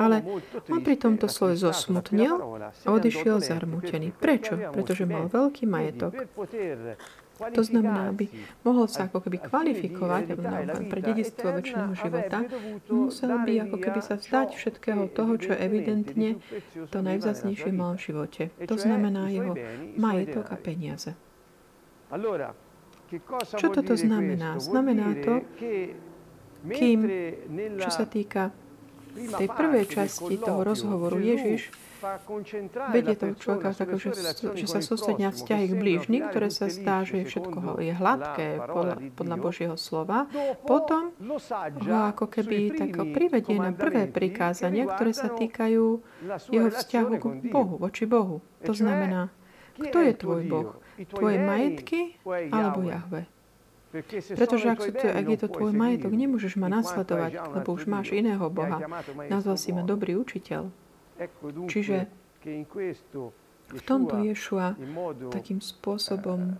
Ale 0.00 0.24
on 0.72 0.80
pri 0.80 0.96
tomto 0.96 1.28
slove 1.28 1.56
zosmutnil 1.56 2.40
a 2.64 2.88
odišiel 2.88 3.44
zarmútený. 3.44 4.12
Prečo? 4.16 4.56
Pretože 4.72 5.04
mal 5.04 5.28
veľký 5.28 5.64
majetok. 5.68 6.16
To 7.40 7.62
znamená, 7.64 8.12
aby 8.12 8.28
mohol 8.62 8.84
sa 8.84 9.08
ako 9.08 9.24
keby 9.24 9.40
kvalifikovať 9.48 10.36
pre 10.92 11.00
dedistvo 11.00 11.56
väčšného 11.56 11.92
života, 11.96 12.44
musel 12.92 13.32
by 13.40 13.52
ako 13.64 13.76
keby 13.80 14.00
sa 14.04 14.20
vzdať 14.20 14.48
všetkého 14.52 15.08
toho, 15.08 15.32
čo 15.40 15.56
evidentne 15.56 16.36
to 16.92 16.98
najvzácnejšie 17.00 17.72
mal 17.72 17.96
v 17.96 18.12
živote. 18.12 18.42
To 18.60 18.76
znamená 18.76 19.32
jeho 19.32 19.56
majetok 19.96 20.52
a 20.52 20.56
peniaze. 20.60 21.16
Čo 23.56 23.66
toto 23.72 23.94
znamená? 23.96 24.60
Znamená 24.60 25.16
to, 25.24 25.42
kým, 26.68 26.98
čo 27.80 27.90
sa 27.90 28.04
týka 28.04 28.52
tej 29.12 29.48
prvej 29.50 29.84
časti 29.90 30.34
toho 30.38 30.60
rozhovoru, 30.62 31.18
Ježiš 31.18 31.70
vedie 32.92 33.14
toho 33.16 33.36
človeka 33.36 33.76
tak, 33.76 33.92
že, 34.00 34.10
že 34.56 34.66
sa 34.66 34.80
sústredňa 34.80 35.36
vzťahy 35.36 35.66
k 35.68 35.74
blížnym, 35.76 36.22
ktoré 36.32 36.48
sa 36.48 36.72
zdá, 36.72 37.04
že 37.04 37.28
všetko 37.28 37.80
je 37.80 37.92
hladké 37.92 38.46
podľa, 38.64 38.96
podľa 39.14 39.36
Božieho 39.36 39.76
slova. 39.76 40.24
Potom 40.64 41.12
ho 41.84 41.98
ako 42.08 42.26
keby 42.28 42.80
tak 42.80 42.96
privedie 43.12 43.60
na 43.60 43.72
prvé 43.76 44.08
prikázania, 44.08 44.88
ktoré 44.88 45.12
sa 45.12 45.28
týkajú 45.28 45.84
jeho 46.48 46.68
vzťahu 46.72 47.12
k 47.20 47.24
Bohu, 47.52 47.74
voči 47.76 48.04
Bohu. 48.08 48.40
To 48.64 48.72
znamená, 48.72 49.28
kto 49.76 49.98
je 50.00 50.12
tvoj 50.16 50.42
Boh? 50.48 50.70
Tvoje 51.00 51.40
majetky 51.40 52.20
alebo 52.52 52.84
Jahve? 52.84 53.39
Pretože 53.90 54.66
ak, 54.70 54.78
sú 54.86 54.92
to, 54.94 55.06
ak 55.10 55.26
je 55.26 55.38
to 55.42 55.48
tvoj 55.50 55.74
majetok, 55.74 56.14
nemôžeš 56.14 56.54
ma 56.62 56.70
nasledovať, 56.70 57.58
lebo 57.58 57.74
už 57.74 57.90
máš 57.90 58.14
iného 58.14 58.46
Boha. 58.46 58.78
Nazval 59.26 59.58
si 59.58 59.74
ma 59.74 59.82
dobrý 59.82 60.14
učiteľ. 60.14 60.70
Čiže 61.66 62.06
v 63.70 63.82
tomto 63.82 64.22
Ješua 64.22 64.78
takým 65.34 65.58
spôsobom 65.58 66.54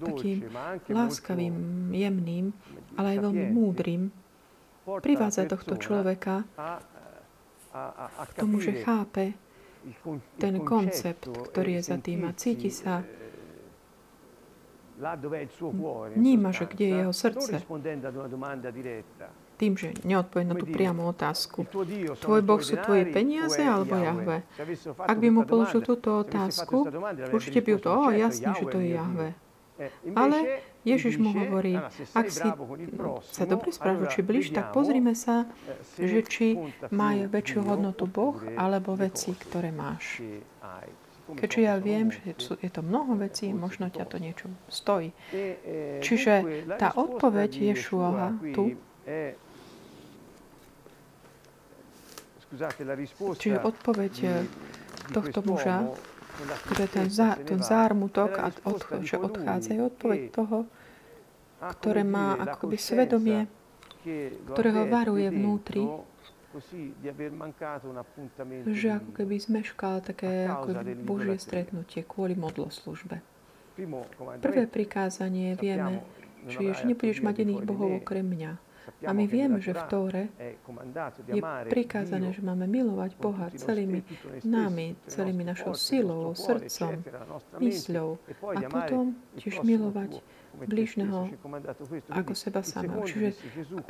takým 0.00 0.48
láskavým, 0.88 1.56
jemným, 1.92 2.56
ale 2.96 3.06
aj 3.16 3.18
veľmi 3.20 3.46
múdrym 3.52 4.08
privádza 4.88 5.44
tohto 5.44 5.76
človeka 5.76 6.48
k 8.16 8.32
tomu, 8.32 8.64
že 8.64 8.80
chápe 8.80 9.36
ten 10.40 10.56
koncept, 10.64 11.28
ktorý 11.28 11.78
je 11.78 11.82
za 11.84 11.96
tým 12.00 12.24
a 12.24 12.32
cíti 12.32 12.72
sa 12.72 13.04
vníma, 16.16 16.50
že 16.52 16.64
kde 16.68 16.84
je 16.84 16.96
jeho 17.04 17.14
srdce. 17.14 17.52
Tým, 19.56 19.78
že 19.78 19.94
neodpovie 20.02 20.44
na 20.48 20.58
tú 20.58 20.66
priamu 20.66 21.06
otázku. 21.06 21.68
Tvoj 22.18 22.40
Boh 22.42 22.58
sú 22.58 22.74
tvoje 22.82 23.06
peniaze 23.14 23.62
alebo 23.62 23.94
Jahve? 23.94 24.42
Ak 24.98 25.16
by 25.22 25.28
mu 25.30 25.46
položil 25.46 25.86
túto 25.86 26.18
otázku, 26.18 26.90
určite 27.30 27.62
by 27.62 27.68
ju 27.70 27.78
to, 27.78 27.90
o, 27.94 28.10
jasne, 28.10 28.50
že 28.58 28.64
to 28.66 28.78
je 28.82 28.98
Jahve. 28.98 29.28
Ale 30.14 30.62
Ježiš 30.82 31.14
mu 31.18 31.30
hovorí, 31.30 31.78
ak 32.14 32.26
si 32.30 32.48
sa 33.30 33.44
dobre 33.46 33.70
správu, 33.70 34.10
či 34.10 34.20
blíž, 34.22 34.50
tak 34.50 34.74
pozrime 34.74 35.14
sa, 35.14 35.46
že 35.94 36.26
či 36.26 36.58
má 36.90 37.14
väčšiu 37.14 37.62
hodnotu 37.62 38.10
Boh 38.10 38.42
alebo 38.58 38.98
veci, 38.98 39.30
ktoré 39.34 39.70
máš. 39.70 40.22
Keďže 41.22 41.60
ja 41.62 41.78
viem, 41.78 42.10
že 42.10 42.34
je 42.38 42.70
to 42.70 42.82
mnoho 42.82 43.14
vecí, 43.14 43.54
možno 43.54 43.86
ťa 43.88 44.04
to 44.10 44.16
niečo 44.18 44.50
stojí. 44.66 45.14
Čiže 46.02 46.66
tá 46.76 46.92
odpoveď 46.98 47.72
Ješuaha 47.72 48.28
tu, 48.52 48.74
čiže 53.38 53.58
odpoveď 53.62 54.14
tohto 55.14 55.40
muža, 55.46 55.88
ktoré 56.68 56.84
ten, 56.90 57.06
zá, 57.08 57.38
ten 57.38 57.60
zármutok, 57.62 58.30
a 58.36 58.50
od, 58.66 58.82
že 59.04 59.16
odchádza, 59.16 59.78
je 59.78 59.82
odpoveď 59.88 60.20
toho, 60.32 60.66
ktoré 61.62 62.02
má 62.02 62.34
akoby 62.34 62.76
svedomie, 62.76 63.46
ktoré 64.52 64.70
ho 64.74 64.84
varuje 64.90 65.30
vnútri, 65.30 65.86
že 68.68 68.88
ako 68.92 69.10
keby 69.16 69.34
zmeškal 69.40 70.04
také 70.04 70.46
ako 70.48 70.68
Božie 71.02 71.36
stretnutie 71.40 72.04
kvôli 72.04 72.36
modloslužbe. 72.36 73.24
Prvé 74.44 74.64
prikázanie 74.68 75.56
vieme, 75.56 76.04
že 76.44 76.60
Ježiš 76.60 76.84
nebudeš 76.84 77.18
mať 77.24 77.48
iných 77.48 77.62
bohov 77.64 77.90
okrem 78.04 78.26
mňa. 78.26 78.52
A 79.06 79.10
my 79.14 79.24
vieme, 79.30 79.62
že 79.62 79.74
v 79.74 79.82
Tóre 79.86 80.24
je 81.30 81.42
prikázané, 81.70 82.34
že 82.34 82.42
máme 82.42 82.66
milovať 82.66 83.14
Boha 83.14 83.46
celými 83.54 84.02
nami, 84.42 84.98
celými 85.06 85.46
našou 85.46 85.74
silou, 85.78 86.34
srdcom, 86.34 87.02
mysľou. 87.62 88.18
A 88.58 88.60
potom 88.66 89.14
tiež 89.38 89.62
milovať 89.62 90.18
blížneho 90.54 91.32
ako 92.12 92.32
seba 92.36 92.60
samého. 92.62 93.02
Čiže 93.04 93.28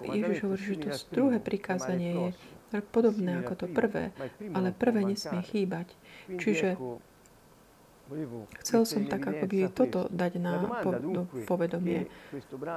Ježiš 0.06 0.38
hovorí, 0.46 0.62
že 0.62 0.76
to 0.78 0.90
druhé 1.12 1.38
prikázanie 1.42 2.32
je 2.72 2.80
podobné 2.88 3.44
ako 3.44 3.52
to 3.54 3.66
prvé, 3.68 4.14
ale 4.56 4.72
prvé 4.72 5.04
nesmie 5.04 5.42
chýbať. 5.44 5.92
Čiže 6.28 6.80
Chcel 8.60 8.82
som 8.84 9.02
tak 9.08 9.24
akoby 9.24 9.72
toto 9.72 10.04
dať 10.12 10.32
na 10.36 10.60
po, 10.84 10.92
povedomie, 11.48 12.12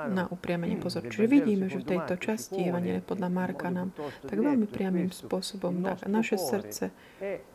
na 0.07 0.31
upriamenie 0.31 0.79
pozor. 0.79 1.03
Čiže 1.03 1.27
vidíme, 1.27 1.67
že 1.67 1.83
v 1.83 1.97
tejto 1.97 2.15
časti 2.15 2.71
Evangelia 2.71 3.03
podľa 3.03 3.29
Marka 3.33 3.67
nám 3.67 3.91
tak 4.23 4.37
veľmi 4.37 4.69
priamým 4.69 5.11
spôsobom 5.11 5.83
tak 5.83 6.07
naše 6.07 6.39
srdce 6.39 6.93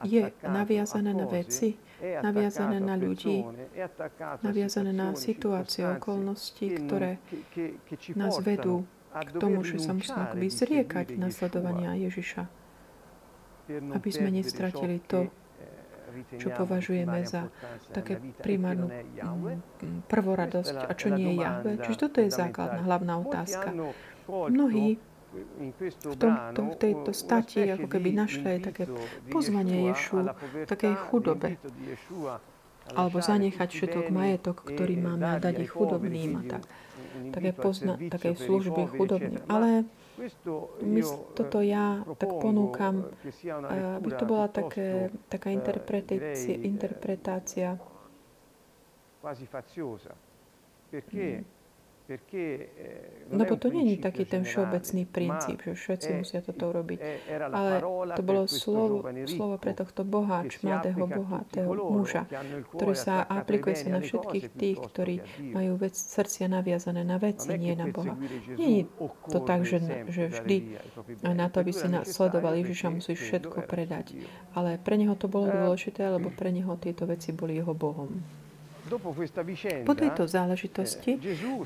je 0.04 0.28
naviazané 0.44 1.16
na 1.16 1.24
veci, 1.24 1.80
naviazané 2.00 2.78
na 2.80 2.94
ľudí, 2.96 3.44
naviazané 4.40 4.92
na 4.92 5.12
situácie, 5.14 5.84
okolnosti, 5.84 6.66
ktoré 6.80 7.20
nás 8.16 8.40
vedú 8.40 8.88
k 9.10 9.30
tomu, 9.36 9.66
že 9.66 9.82
sa 9.82 9.92
musíme 9.92 10.22
akoby 10.30 10.48
zriekať 10.48 11.06
nasledovania 11.18 11.98
Ježiša, 11.98 12.42
aby 13.94 14.08
sme 14.10 14.30
nestratili 14.34 15.02
to, 15.04 15.28
čo 16.38 16.50
považujeme 16.50 17.22
za 17.22 17.46
také 17.94 18.18
primárnu 18.42 18.90
prvoradosť 20.10 20.90
a 20.90 20.92
čo 20.98 21.14
nie 21.14 21.34
je 21.34 21.36
Jahve. 21.38 21.70
Čiže 21.78 21.98
toto 21.98 22.18
je 22.18 22.30
základná 22.34 22.82
hlavná 22.82 23.14
otázka. 23.22 23.70
Mnohí 24.26 24.98
v, 25.30 26.16
tomto, 26.18 26.60
v 26.62 26.76
tejto 26.76 27.10
stati 27.14 27.62
ako 27.70 27.86
keby 27.86 28.08
našli 28.14 28.58
také 28.58 28.90
pozvanie 29.30 29.90
Ješu, 29.90 30.26
takej 30.66 30.94
chudobe 31.08 31.56
alebo 32.90 33.22
zanechať 33.22 33.68
všetok 33.70 34.10
majetok, 34.10 34.66
ktorý 34.66 34.98
máme 34.98 35.26
a 35.26 35.38
dať 35.38 35.62
ich 35.62 35.70
chudobným 35.70 36.42
a 36.42 36.58
tak. 36.58 36.62
Také, 37.30 37.50
pozna, 37.54 37.94
také 38.10 38.34
služby 38.34 38.90
chudobným. 38.96 39.42
Ale 39.46 39.86
my, 40.82 41.00
toto 41.32 41.62
ja 41.64 42.02
tak 42.18 42.28
ponúkam, 42.28 43.08
aby 43.96 44.08
to 44.14 44.24
bola 44.26 44.50
také, 44.50 45.08
taká 45.30 45.48
interpretácia, 45.54 46.56
interpretácia 46.60 47.78
mm. 50.92 51.59
Eh, 52.10 53.30
Lebo 53.30 53.54
to 53.54 53.70
není 53.70 53.94
taký 54.02 54.26
ten 54.26 54.42
všeobecný 54.42 55.06
princíp, 55.06 55.62
že 55.62 55.78
všetci 55.78 56.08
musia 56.18 56.42
toto 56.42 56.74
urobiť. 56.74 56.98
Ale 57.54 57.78
to 58.18 58.22
bolo 58.26 58.50
slovo, 58.50 59.06
slovo 59.30 59.54
pre 59.62 59.70
tohto 59.78 60.02
boháč, 60.02 60.58
mladého 60.66 61.06
bohatého 61.06 61.70
muža, 61.70 62.26
ktorý 62.74 62.94
sa 62.98 63.22
aplikuje 63.22 63.78
sa 63.78 63.94
na 63.94 64.00
všetkých 64.02 64.46
tých, 64.58 64.78
ktorí 64.82 65.14
majú 65.54 65.78
vec, 65.78 65.94
srdcia 65.94 66.50
naviazané 66.50 67.06
na 67.06 67.22
veci, 67.22 67.54
nie 67.54 67.78
na 67.78 67.86
Boha. 67.86 68.18
Nie 68.58 68.82
je 68.82 68.84
to 69.30 69.38
tak, 69.46 69.62
že, 69.62 69.78
že 70.10 70.34
vždy 70.34 70.82
na 71.22 71.46
to, 71.46 71.62
aby 71.62 71.70
si 71.70 71.86
nasledoval 71.86 72.58
Ježiša, 72.58 72.90
musíš 72.90 73.22
všetko 73.22 73.70
predať. 73.70 74.18
Ale 74.58 74.82
pre 74.82 74.98
neho 74.98 75.14
to 75.14 75.30
bolo 75.30 75.46
eh, 75.46 75.54
dôležité, 75.54 76.10
lebo 76.10 76.34
pre 76.34 76.50
neho 76.50 76.74
tieto 76.74 77.06
veci 77.06 77.30
boli 77.30 77.54
jeho 77.62 77.70
Bohom. 77.70 78.39
Po 79.86 79.94
tejto 79.94 80.26
záležitosti 80.26 81.16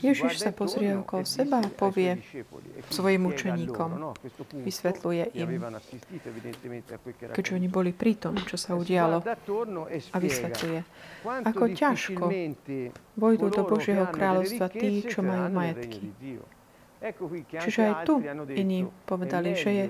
Ježiš 0.04 0.44
sa 0.44 0.52
pozrie 0.52 0.92
okolo 0.92 1.24
seba 1.24 1.64
a 1.64 1.68
povie 1.72 2.20
svojim 2.92 3.24
učeníkom, 3.24 4.12
vysvetľuje 4.60 5.32
im, 5.32 5.50
keďže 7.32 7.52
oni 7.56 7.68
boli 7.72 7.90
pri 7.96 8.12
tom, 8.20 8.36
čo 8.44 8.60
sa 8.60 8.76
udialo 8.76 9.24
a 10.12 10.16
vysvetľuje, 10.20 10.80
ako 11.24 11.64
ťažko 11.72 12.24
vojdu 13.16 13.46
do 13.48 13.62
Božieho 13.64 14.04
kráľovstva 14.12 14.66
tí, 14.68 15.08
čo 15.08 15.24
majú 15.24 15.48
majetky. 15.48 16.12
Čiže 17.52 17.80
aj 17.84 17.94
tu 18.08 18.14
iní 18.56 18.88
povedali, 19.04 19.52
že 19.52 19.70
je 19.70 19.84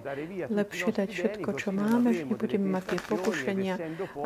lepšie 0.51 0.91
dať 0.91 1.09
všetko, 1.15 1.49
čo 1.55 1.71
máme, 1.71 2.11
že 2.11 2.27
nebudeme 2.27 2.67
mať 2.67 2.85
tie 2.95 3.01
pokušenia 3.07 3.75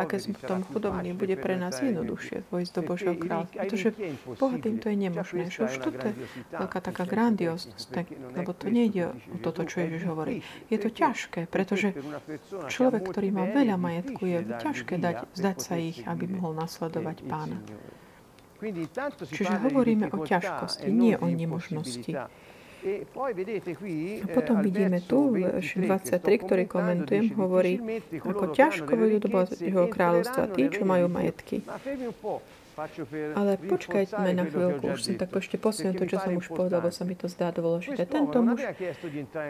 a 0.00 0.02
keď 0.08 0.18
sme 0.24 0.32
potom 0.40 0.64
chudobní, 0.64 1.12
bude 1.12 1.36
pre 1.36 1.60
nás 1.60 1.76
jednoduchšie 1.84 2.48
vojsť 2.48 2.72
do 2.72 2.80
Božieho 2.80 3.16
kráľstva. 3.20 3.56
Pretože 3.60 3.88
bohatým 4.24 4.80
to 4.80 4.88
je 4.88 4.96
nemožné. 4.96 5.52
Že 5.52 5.60
už 5.68 5.74
toto 5.84 6.04
je 6.08 6.14
veľká 6.56 6.80
taká 6.80 7.04
grandióznosť, 7.04 7.88
lebo 8.32 8.50
to 8.56 8.72
nejde 8.72 9.12
o 9.12 9.36
toto, 9.44 9.68
čo 9.68 9.84
Ježiš 9.84 10.08
hovorí. 10.08 10.40
Je 10.72 10.80
to 10.80 10.88
ťažké, 10.88 11.44
pretože 11.52 11.92
človek, 12.72 13.04
ktorý 13.04 13.28
má 13.36 13.44
veľa 13.44 13.76
majetku, 13.76 14.24
je 14.24 14.38
ťažké 14.64 14.96
dať, 14.96 15.16
zdať 15.36 15.56
sa 15.60 15.74
ich, 15.76 16.00
aby 16.08 16.24
mohol 16.24 16.56
nasledovať 16.56 17.16
pána. 17.28 17.60
Čiže 19.28 19.54
hovoríme 19.70 20.10
o 20.10 20.18
ťažkosti, 20.26 20.90
nie 20.90 21.14
o 21.14 21.30
nemožnosti. 21.30 22.10
A 24.22 24.26
potom 24.34 24.56
vidíme 24.60 24.98
tu, 25.04 25.32
verš 25.34 25.78
23, 25.78 26.44
ktorý 26.44 26.64
komentujem, 26.66 27.32
hovorí, 27.36 27.80
ako 28.20 28.44
ťažko 28.52 28.92
vojdu 28.92 29.16
do 29.22 29.28
Božieho 29.28 29.84
kráľovstva 29.88 30.50
tí, 30.52 30.68
čo 30.72 30.82
majú 30.84 31.06
majetky. 31.08 31.62
Ale 33.34 33.58
počkajme 33.58 34.30
na 34.38 34.44
chvíľku, 34.46 34.94
už 34.94 35.00
som 35.02 35.14
tak 35.18 35.34
ešte 35.34 35.58
posunul 35.58 35.98
to, 35.98 36.06
čo 36.06 36.22
som 36.22 36.32
už 36.38 36.46
povedal, 36.54 36.78
lebo 36.78 36.94
sa 36.94 37.02
mi 37.02 37.18
to 37.18 37.26
zdá 37.26 37.50
dôležité. 37.50 38.06
Tento 38.06 38.38
muž 38.38 38.62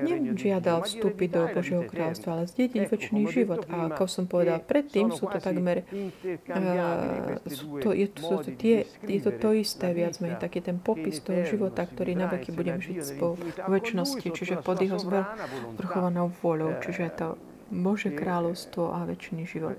nežiadal 0.08 0.88
vstúpiť 0.88 1.28
do 1.36 1.42
Božieho 1.52 1.84
kráľstva, 1.84 2.40
ale 2.40 2.44
zdediť 2.48 2.88
väčší 2.88 3.20
život. 3.28 3.68
A 3.68 3.92
ako 3.92 4.04
som 4.08 4.24
povedal 4.24 4.64
predtým, 4.64 5.12
sú 5.12 5.28
to 5.28 5.36
takmer, 5.36 5.84
uh, 5.84 7.36
sú 7.44 7.78
to, 7.84 7.92
je, 7.92 8.06
sú 8.16 8.34
to 8.40 8.50
tie, 8.56 8.88
je 9.04 9.20
to 9.20 9.30
to 9.36 9.48
isté 9.52 9.92
viac 9.92 10.16
menej, 10.24 10.40
taký 10.40 10.64
ten 10.64 10.80
popis 10.80 11.20
toho 11.20 11.44
života, 11.44 11.84
ktorý 11.84 12.16
na 12.16 12.32
veky 12.32 12.56
budem 12.56 12.80
žiť 12.80 12.96
spolu 13.04 13.36
v 13.36 13.70
väčšnosti, 13.76 14.28
čiže 14.32 14.54
pod 14.64 14.80
jeho 14.80 14.96
zvrchovanou 14.96 16.32
vôľou, 16.40 16.80
čiže 16.80 17.12
to 17.12 17.36
Bože 17.68 18.08
kráľovstvo 18.16 18.96
a 18.96 19.04
väčší 19.04 19.44
život. 19.44 19.76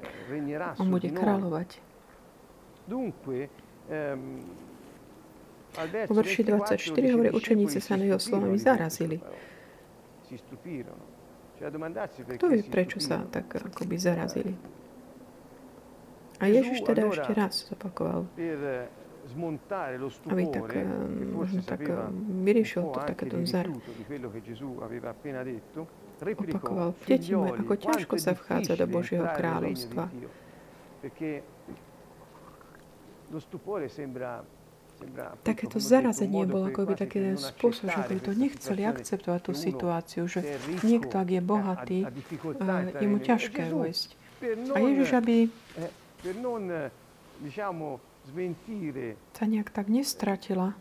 On 0.77 0.87
bude 0.93 1.09
kráľovať 1.09 1.88
Ehm, 3.89 4.41
v 6.09 6.13
verši 6.13 6.41
24 6.43 7.13
hovorí, 7.13 7.29
učeníci 7.29 7.77
sa 7.77 7.93
na 7.93 8.09
jeho 8.09 8.17
slovami 8.17 8.57
zarazili. 8.57 9.21
Kto 12.37 12.45
vie, 12.49 12.61
prečo 12.65 12.97
sa 12.97 13.21
tak 13.29 13.53
akoby 13.53 13.95
zarazili? 13.97 14.53
A 16.39 16.47
Ježiš 16.47 16.81
teda 16.87 17.11
ešte 17.11 17.31
raz 17.35 17.67
zopakoval, 17.67 18.25
aby 20.31 20.43
tak, 20.49 20.69
ehm, 20.73 21.35
možno 21.35 21.61
tak 21.61 21.83
ehm, 21.85 22.41
vyriešil 22.47 22.89
to 22.89 22.99
takéto 23.05 23.37
zar. 23.45 23.69
Opakoval, 26.19 26.97
deti 27.05 27.31
moje, 27.35 27.51
ako 27.59 27.73
ťažko 27.77 28.15
sa 28.17 28.31
vchádza 28.33 28.73
do 28.79 28.85
Božieho 28.89 29.27
kráľovstva 29.29 30.09
takéto 35.43 35.79
zarazenie 35.79 36.43
bolo 36.43 36.67
ako 36.67 36.91
by 36.91 36.93
taký 36.99 37.17
ten 37.23 37.37
spôsob, 37.39 37.87
že 37.87 38.01
by 38.03 38.19
to 38.19 38.31
nechceli 38.35 38.83
akceptovať 38.83 39.41
tú 39.41 39.53
situáciu, 39.55 40.23
že 40.27 40.59
niekto, 40.83 41.15
ak 41.15 41.29
je 41.31 41.41
bohatý, 41.41 41.99
je 42.99 43.07
mu 43.07 43.19
ťažké 43.19 43.71
vojsť. 43.71 44.09
A 44.75 44.77
Ježiš, 44.79 45.09
aby 45.15 45.35
sa 49.35 49.45
nejak 49.47 49.69
tak 49.71 49.87
nestratila 49.87 50.75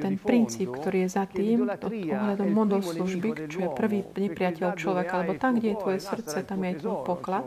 ten 0.00 0.16
princíp, 0.16 0.72
ktorý 0.72 1.04
je 1.04 1.10
za 1.12 1.28
tým, 1.28 1.68
ohľadom 1.68 2.48
model 2.48 2.80
služby, 2.80 3.52
čo 3.52 3.68
je 3.68 3.70
prvý 3.76 4.00
nepriateľ 4.16 4.80
človeka, 4.80 5.20
alebo 5.20 5.36
tam, 5.36 5.60
kde 5.60 5.76
je 5.76 5.76
tvoje 5.76 6.00
srdce, 6.00 6.36
tam 6.48 6.64
je 6.64 6.68
aj 6.72 6.76
tvoj 6.80 6.96
poklad. 7.04 7.44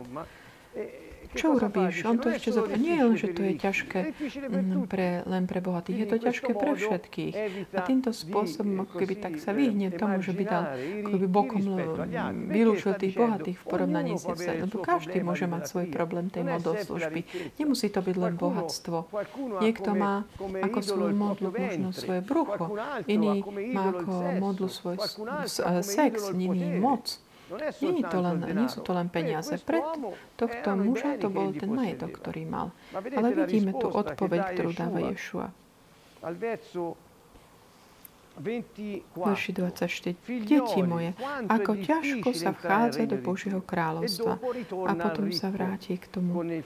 Čo 1.30 1.54
urobíš? 1.54 2.02
On 2.02 2.18
to 2.18 2.28
ešte 2.34 2.50
zopakuje. 2.50 2.82
Nie 2.82 3.06
len, 3.06 3.14
že 3.14 3.30
to 3.30 3.46
je 3.46 3.54
ťažké 3.54 4.00
mm, 4.50 4.90
pre, 4.90 5.22
len 5.22 5.46
pre 5.46 5.62
bohatých, 5.62 5.98
je 6.02 6.06
to 6.10 6.16
ťažké 6.18 6.50
pre 6.58 6.70
všetkých. 6.74 7.34
A 7.70 7.80
týmto 7.86 8.10
spôsobom, 8.10 8.82
ako 8.82 8.94
keby 8.98 9.14
tak 9.14 9.34
sa 9.38 9.54
vyhne 9.54 9.94
tomu, 9.94 10.18
že 10.20 10.34
by 10.34 10.44
dal, 10.44 10.64
ako 11.06 11.16
by 11.22 11.26
bokom 11.30 11.62
vylúčil 12.50 12.98
tých 12.98 13.14
bohatých 13.14 13.56
v 13.62 13.64
porovnaní 13.64 14.18
s 14.18 14.26
Lebo 14.26 14.82
každý 14.82 15.22
môže 15.22 15.46
mať 15.46 15.62
svoj 15.70 15.86
problém 15.94 16.26
tej 16.34 16.42
model 16.42 16.74
služby. 16.82 17.20
Nemusí 17.62 17.86
to 17.94 18.02
byť 18.02 18.16
len 18.18 18.34
bohatstvo. 18.34 19.06
Niekto 19.62 19.90
má 19.94 20.26
ako 20.38 20.78
svoju 20.82 21.14
modlu 21.14 21.48
možno 21.54 21.88
svoje 21.94 22.20
brucho, 22.26 22.74
iný 23.06 23.44
má 23.70 23.94
ako 23.94 24.14
modlu 24.42 24.66
svoj 24.66 24.96
sex, 25.84 26.34
iný 26.34 26.78
moc. 26.80 27.22
Nie, 27.50 28.02
to 28.06 28.18
len, 28.22 28.36
nie 28.46 28.68
sú 28.70 28.80
to 28.86 28.94
len 28.94 29.10
peniaze. 29.10 29.58
Pred 29.58 29.82
tohto 30.38 30.70
muža 30.78 31.18
to 31.18 31.26
bol 31.26 31.50
ten 31.50 31.70
majetok, 31.74 32.22
ktorý 32.22 32.46
mal. 32.46 32.70
Ale 32.94 33.34
vidíme 33.34 33.74
tu 33.74 33.90
odpoveď, 33.90 34.54
ktorú 34.54 34.70
dáva 34.70 34.98
Ješua. 35.10 35.50
Verši 38.38 39.50
24. 39.52 40.14
Deti 40.46 40.80
moje, 40.86 41.12
ako 41.50 41.70
ťažko 41.76 42.30
sa 42.32 42.50
vchádza 42.54 43.04
do 43.10 43.18
Božieho 43.20 43.60
kráľovstva 43.60 44.38
a 44.86 44.92
potom 44.96 45.28
sa 45.34 45.50
vráti 45.52 45.98
k 45.98 46.06
tomu, 46.08 46.40
mm, 46.40 46.62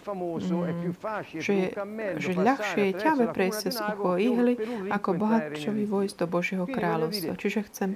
že, 1.40 1.74
že 2.20 2.30
ľahšie 2.36 2.82
je 2.90 2.94
ťave 2.94 3.24
prejsť 3.32 3.58
cez 3.64 3.76
ucho 3.80 4.20
ihly, 4.20 4.54
ako 4.92 5.08
bohatčovi 5.18 5.84
vojsť 5.88 6.14
do 6.20 6.26
Božieho 6.28 6.66
kráľovstva. 6.68 7.32
Čiže 7.34 7.60
chcem 7.72 7.90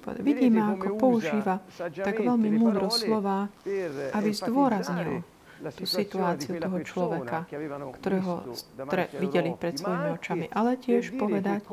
povedať, 0.00 0.22
vidíme, 0.24 0.60
ako 0.64 0.86
používa 0.96 1.60
tak 1.76 2.16
veľmi 2.22 2.48
múdro 2.54 2.88
slova, 2.88 3.50
aby 4.14 4.30
zdôraznil 4.30 5.26
tú 5.74 5.84
situáciu 5.84 6.58
toho 6.62 6.78
človeka, 6.86 7.46
ktorého 7.98 8.46
stre, 8.54 9.10
videli 9.18 9.50
pred 9.58 9.74
svojimi 9.74 10.08
očami, 10.14 10.46
ale 10.54 10.78
tiež 10.78 11.18
povedať, 11.18 11.66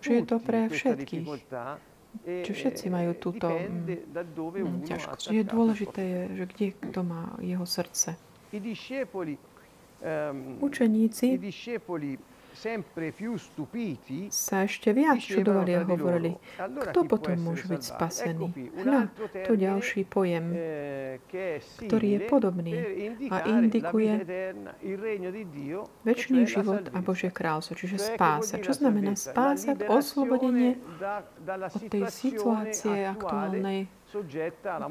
že 0.00 0.12
je 0.12 0.22
to 0.26 0.36
pre 0.42 0.68
všetkých. 0.68 1.26
Čiže 2.24 2.54
všetci 2.54 2.86
majú 2.94 3.10
túto 3.18 3.50
mm, 3.50 4.86
ťažkosť. 4.86 5.34
Je 5.34 5.42
dôležité, 5.42 6.02
je, 6.02 6.22
že 6.38 6.44
kde 6.46 6.66
kto 6.78 7.00
má 7.02 7.34
jeho 7.42 7.66
srdce. 7.66 8.14
Ehm, 8.54 10.62
Učeníci 10.62 11.34
sa 14.30 14.56
ešte 14.62 14.88
viac 14.94 15.18
čudovali 15.18 15.72
a 15.74 15.82
hovorili, 15.82 16.38
kto 16.90 17.00
potom 17.04 17.34
môže 17.42 17.66
byť 17.66 17.82
spasený. 17.82 18.46
Hľa, 18.78 19.00
tu 19.42 19.52
ďalší 19.58 20.06
pojem, 20.06 20.44
eh, 20.54 21.18
ktorý 21.82 22.08
je 22.14 22.20
podobný 22.30 22.74
a 23.28 23.36
indikuje 23.50 24.22
väčší 26.06 26.46
život 26.46 26.94
a 26.94 26.98
Božie 27.02 27.34
kráľstvo, 27.34 27.74
čiže 27.74 27.98
spása. 27.98 28.62
Čo 28.62 28.78
znamená 28.78 29.18
spása? 29.18 29.74
Oslobodenie 29.90 30.78
od 31.74 31.82
tej 31.90 32.06
situácie 32.08 33.02
aktuálnej 33.02 33.90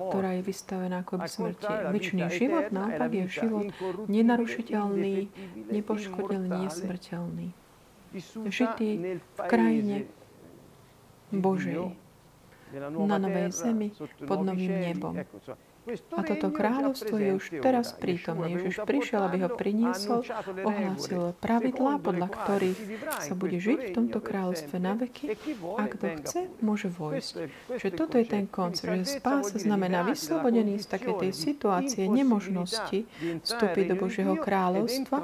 ktorá 0.09 0.31
je 0.35 0.43
vystavená 0.43 1.05
ako 1.05 1.13
by 1.21 1.27
smrti. 1.29 1.73
Vyčný 1.95 2.23
život 2.33 2.67
naopak 2.73 3.11
je 3.13 3.25
život 3.29 3.65
nenarušiteľný, 4.11 5.15
nepoškodený, 5.71 6.49
nesmrteľný. 6.49 7.47
Žitý 8.49 8.89
v 9.17 9.39
krajine 9.47 9.97
Božej, 11.33 11.95
na 13.05 13.17
novej 13.21 13.49
zemi, 13.53 13.89
pod 14.25 14.39
novým 14.45 14.73
nebom. 14.93 15.13
A 16.15 16.21
toto 16.23 16.47
kráľovstvo 16.47 17.15
je 17.19 17.31
už 17.35 17.45
teraz 17.59 17.91
prítomné. 17.91 18.55
Ježiš 18.55 18.87
prišiel, 18.87 19.27
aby 19.27 19.43
ho 19.43 19.49
priniesol, 19.51 20.23
ohlásil 20.63 21.35
pravidlá, 21.43 21.99
podľa 21.99 22.27
ktorých 22.31 22.79
sa 23.19 23.33
bude 23.35 23.59
žiť 23.59 23.79
v 23.79 23.91
tomto 23.91 24.23
kráľovstve 24.23 24.75
na 24.79 24.95
veky. 24.95 25.35
A 25.75 25.83
kto 25.91 26.05
chce, 26.23 26.39
môže 26.63 26.87
vojsť. 26.87 27.33
Čiže 27.75 27.89
toto 27.99 28.15
je 28.15 28.25
ten 28.27 28.47
koncept, 28.47 28.95
že 29.03 29.19
spása 29.19 29.59
znamená 29.59 30.07
vyslobodený 30.07 30.79
z 30.79 30.87
takej 30.87 31.15
tej 31.27 31.31
situácie 31.35 32.07
nemožnosti 32.07 33.03
vstúpiť 33.43 33.83
do 33.91 33.95
Božieho 33.99 34.39
kráľovstva 34.39 35.17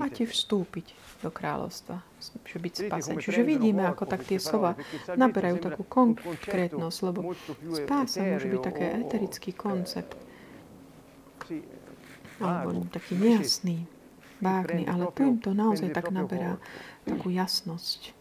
a 0.00 0.06
ti 0.08 0.24
vstúpiť 0.24 1.11
do 1.22 1.30
kráľovstva 1.30 2.02
že 2.22 2.58
byť 2.62 2.74
spasený. 2.86 3.18
Čiže 3.18 3.42
vidíme, 3.42 3.82
ako 3.82 4.06
tak 4.06 4.22
tie 4.22 4.38
slova 4.38 4.78
naberajú 5.10 5.58
takú 5.58 5.82
konkrétnosť, 5.82 6.98
lebo 7.10 7.34
spása 7.74 8.22
môže 8.22 8.46
byť 8.46 8.60
taký 8.62 8.84
eterický 9.02 9.50
koncept. 9.50 10.14
Alebo 12.38 12.86
taký 12.90 13.18
nejasný, 13.18 13.86
vágný, 14.38 14.86
ale 14.86 15.10
tu 15.14 15.26
im 15.26 15.38
to 15.38 15.50
naozaj 15.54 15.90
tak 15.90 16.14
naberá 16.14 16.58
takú 17.06 17.30
jasnosť. 17.30 18.14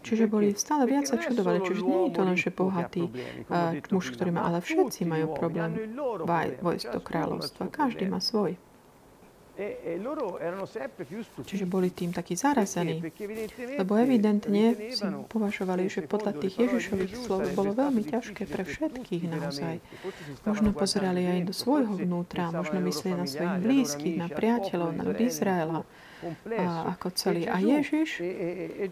Čiže 0.00 0.24
boli 0.24 0.56
stále 0.56 0.88
viac 0.88 1.04
sa 1.04 1.20
čudovali. 1.20 1.60
Čiže 1.60 1.82
nie 1.84 2.00
je 2.08 2.12
to 2.16 2.22
len, 2.24 2.36
že 2.40 2.48
bohatý 2.48 3.12
uh, 3.52 3.76
muž, 3.92 4.16
ktorý 4.16 4.32
má, 4.32 4.48
ale 4.48 4.64
všetci 4.64 5.04
majú 5.04 5.36
problém 5.36 5.92
vojsť 6.64 6.86
do 6.88 7.00
kráľovstva. 7.04 7.68
Každý 7.68 8.08
má 8.08 8.24
svoj. 8.24 8.56
E, 9.54 9.78
e 9.86 11.44
Čiže 11.46 11.64
boli 11.70 11.94
tým 11.94 12.10
takí 12.10 12.34
zarazení, 12.34 12.98
lebo 13.78 13.94
evidentne 13.94 14.90
si 14.90 15.06
považovali, 15.30 15.86
že 15.86 16.02
podľa 16.10 16.42
tých 16.42 16.58
Ježišových 16.66 17.14
slov 17.14 17.54
bolo 17.54 17.70
veľmi 17.70 18.02
ťažké 18.02 18.50
pre 18.50 18.66
všetkých 18.66 19.30
naozaj. 19.30 19.78
Možno 20.42 20.74
pozerali 20.74 21.22
aj 21.22 21.40
do 21.46 21.54
svojho 21.54 21.94
vnútra, 21.94 22.50
možno 22.50 22.82
mysleli 22.82 23.14
na 23.14 23.26
svojich 23.30 23.56
blízkych, 23.62 24.16
na 24.18 24.26
priateľov, 24.26 24.90
na 24.90 25.04
Izraela 25.22 25.86
a 26.50 26.90
ako 26.98 27.06
celý. 27.14 27.46
A 27.46 27.62
Ježiš 27.62 28.18
e, 28.18 28.90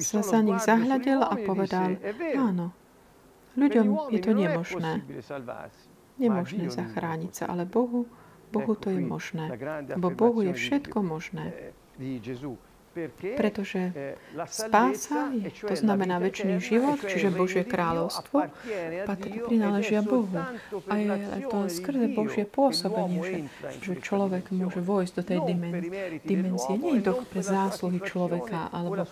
sa 0.00 0.24
za 0.24 0.40
nich 0.40 0.62
zahľadil 0.64 1.20
a 1.20 1.36
povedal, 1.36 2.00
áno, 2.32 2.72
ľuďom 3.60 4.08
je 4.08 4.20
to 4.24 4.32
nemožné. 4.32 4.92
Nemožné 6.16 6.72
zachrániť 6.72 7.32
sa, 7.34 7.44
ale 7.52 7.68
Bohu 7.68 8.08
Bohu 8.52 8.74
to 8.74 8.90
je 8.90 9.00
možné. 9.00 9.52
Lebo 9.94 10.10
Bohu 10.10 10.40
je 10.42 10.52
všetko 10.52 11.02
možné. 11.02 11.72
Pretože 13.36 13.92
spása, 14.48 15.30
je, 15.30 15.50
to 15.52 15.74
znamená 15.76 16.18
väčší 16.18 16.58
život, 16.58 16.98
čiže 16.98 17.30
Božie 17.30 17.62
kráľovstvo, 17.62 18.50
patrí, 19.06 19.38
prináležia 19.44 20.02
Bohu. 20.02 20.32
A 20.88 20.94
je 20.98 21.44
to 21.46 21.58
skrze 21.70 22.06
Božie 22.16 22.44
pôsobenie, 22.48 23.20
že, 23.22 23.38
že 23.82 23.92
človek 24.02 24.50
môže 24.50 24.82
vojsť 24.82 25.12
do 25.14 25.22
tej 25.22 25.38
dimenzie. 26.26 26.74
Nie 26.80 26.98
je 26.98 27.04
to 27.06 27.12
pre 27.28 27.42
zásluhy 27.44 28.02
človeka, 28.02 28.72
alebo 28.74 29.06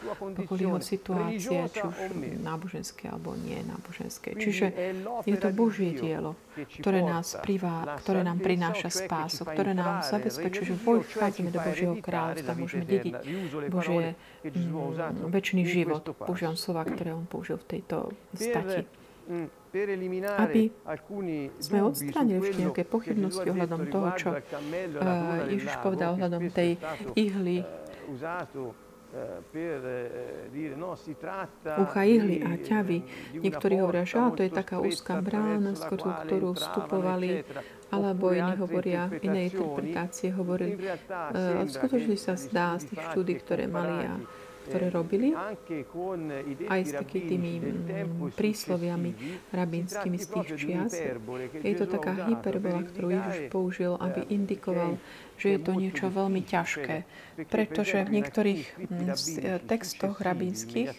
kvôli 0.46 0.66
jeho 0.66 0.80
situácie, 0.82 1.58
či 1.70 1.82
už 1.84 1.96
náboženské, 2.42 3.12
alebo 3.12 3.38
nie 3.38 3.62
náboženské. 3.62 4.34
Čiže 4.34 4.66
je 5.22 5.36
to 5.38 5.48
Božie 5.54 5.94
dielo 5.94 6.34
ktoré, 6.56 7.04
nás 7.04 7.36
privá, 7.44 7.84
ktoré 8.00 8.24
nám 8.24 8.40
prináša 8.40 8.88
spásu, 8.88 9.44
ktoré 9.44 9.76
nám 9.76 10.00
zabezpečuje, 10.00 10.72
že 10.72 10.74
vchádzame 10.80 11.50
do 11.52 11.60
Božieho 11.60 11.94
kráľovstva, 12.00 12.52
môžeme 12.56 12.84
dediť 12.88 13.14
Božie 13.68 14.14
mm, 14.44 15.31
väčší 15.31 15.64
život. 15.66 16.02
Používam 16.16 16.57
slova, 16.57 16.87
ktoré 16.87 17.12
on 17.14 17.26
použil 17.26 17.59
v 17.61 17.66
tejto 17.79 18.14
stati. 18.33 18.87
Aby 20.38 20.70
sme 21.59 21.79
odstránili 21.83 22.38
ešte 22.40 22.62
nejaké 22.62 22.83
pochybnosti 22.87 23.46
ohľadom 23.50 23.90
toho, 23.90 24.09
čo 24.14 24.29
uh, 24.33 24.40
Ježiš 25.50 25.74
povedal 25.83 26.14
ohľadom 26.14 26.48
tej 26.55 26.79
ihly, 27.18 27.66
ucha 31.79 32.02
ihly 32.05 32.37
a 32.44 32.50
ťavy. 32.61 32.98
Niektorí 33.40 33.74
hovoria, 33.81 34.05
že 34.05 34.18
to 34.37 34.42
je 34.44 34.52
taká 34.52 34.76
úzká 34.81 35.20
brána, 35.24 35.72
skôr 35.74 36.00
ktorú 36.00 36.55
vstupovali, 36.57 37.44
alebo 37.90 38.35
iní 38.35 38.55
hovoria, 38.59 39.07
v 39.07 39.22
inej 39.24 39.55
interpretácie 39.55 40.29
hovorili, 40.35 40.74
uh, 40.76 41.64
skutočne 41.66 42.16
sa 42.18 42.35
zdá 42.35 42.76
z 42.83 42.92
tých 42.92 43.00
štúdí, 43.12 43.35
ktoré 43.40 43.70
mali 43.70 43.96
a 44.05 44.14
ktoré 44.66 44.90
robili, 44.90 45.31
aj 46.66 46.81
s 46.83 46.92
takými 46.98 47.26
tými 47.31 47.52
mm, 47.62 48.35
prísloviami 48.35 49.11
rabínskymi 49.55 50.18
z 50.18 50.26
tých 50.26 50.48
čias. 50.59 50.92
Je 51.62 51.74
to 51.79 51.87
taká 51.87 52.26
hyperbola, 52.26 52.83
ktorú 52.83 53.14
Ježiš 53.14 53.38
použil, 53.55 53.94
aby 54.02 54.26
indikoval 54.35 54.98
že 55.37 55.57
je 55.57 55.59
to 55.61 55.72
niečo 55.77 56.07
veľmi 56.09 56.42
ťažké. 56.42 56.96
Pretože 57.37 58.09
v 58.09 58.11
niektorých 58.16 58.62
mm, 58.81 59.68
textoch 59.68 60.25
rabínskych, 60.25 60.96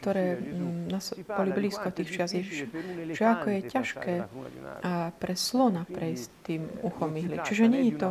ktoré 0.00 0.40
mm, 0.40 0.96
boli 1.28 1.50
blízko 1.52 1.92
tých 1.92 2.10
čas 2.10 2.32
Ježiša, 2.32 2.66
že 3.12 3.24
ako 3.24 3.46
je 3.52 3.60
ťažké 3.68 4.14
pre 5.20 5.34
slona 5.36 5.84
prejsť 5.84 6.28
tým 6.44 6.62
uchom 6.80 7.12
ihly. 7.16 7.36
Čiže 7.44 7.64
nie 7.68 7.92
je 7.92 7.94
to 8.00 8.10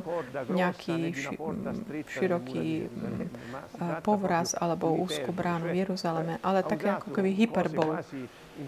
nejaký 0.54 1.14
ši, 1.18 1.36
široký 2.14 2.68
povraz 4.06 4.54
alebo 4.54 4.94
úzku 4.94 5.34
bránu 5.34 5.74
v 5.74 5.82
Jeruzaleme, 5.82 6.38
ale 6.46 6.62
také 6.62 6.94
ako 6.94 7.10
keby 7.10 7.30
hyperbol 7.34 8.06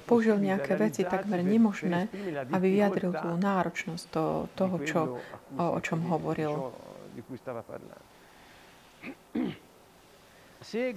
použil 0.05 0.41
nejaké 0.41 0.73
veci 0.77 1.05
takmer 1.05 1.45
nemožné, 1.45 2.09
aby 2.49 2.67
vyjadril 2.73 3.13
tú 3.13 3.29
náročnosť 3.37 4.03
to, 4.09 4.49
toho, 4.57 4.75
čo, 4.81 5.01
o, 5.57 5.65
o 5.77 5.79
čom 5.81 6.09
hovoril. 6.09 6.73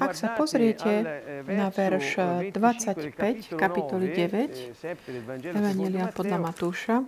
Ak 0.01 0.17
sa 0.17 0.33
pozriete 0.33 1.05
na 1.45 1.69
verš 1.69 2.07
25, 2.57 3.53
kapitoly 3.53 4.09
9, 4.17 4.81
Evangelia 5.53 6.09
podľa 6.09 6.39
Matúša, 6.41 7.05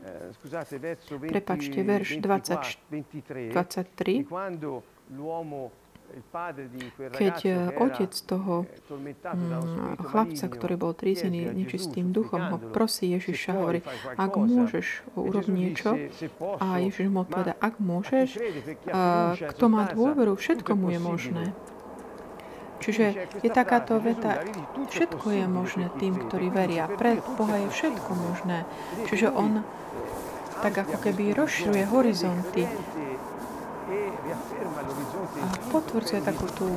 prepačte, 1.25 1.81
verš 1.81 2.21
20, 2.21 3.57
23, 3.57 4.29
keď 7.15 7.37
eh, 7.47 7.57
otec 7.79 8.13
toho 8.13 8.67
mm, 8.91 10.01
chlapca, 10.01 10.47
ktorý 10.51 10.75
bol 10.79 10.93
trízený 10.93 11.51
nečistým 11.55 12.11
duchom, 12.11 12.41
ho 12.51 12.59
prosí 12.71 13.11
Ježiša, 13.15 13.51
hovorí, 13.57 13.81
ak 14.19 14.33
môžeš 14.35 14.87
urobiť 15.15 15.55
niečo, 15.55 15.91
a 16.61 16.83
Ježiš 16.83 17.07
mu 17.11 17.23
odpoveda, 17.23 17.55
ak 17.59 17.79
môžeš, 17.79 18.29
kto 19.57 19.65
má 19.71 19.91
dôveru, 19.91 20.35
všetko 20.35 20.73
mu 20.75 20.95
je 20.95 21.01
možné. 21.01 21.45
Čiže 22.81 23.29
je 23.45 23.51
takáto 23.53 24.01
veta, 24.01 24.41
všetko 24.89 25.27
je 25.37 25.45
možné 25.45 25.93
tým, 26.01 26.17
ktorí 26.17 26.49
veria. 26.49 26.89
Pre 26.89 27.21
Boha 27.37 27.61
je 27.61 27.69
všetko 27.69 28.11
možné. 28.17 28.65
Čiže 29.05 29.29
On 29.29 29.61
tak 30.61 30.77
ako 30.77 30.97
keby 31.01 31.37
rozširuje 31.37 31.85
horizonty 31.89 32.69
potvrdzuje 35.71 36.21
takú 36.27 36.51
tú, 36.59 36.69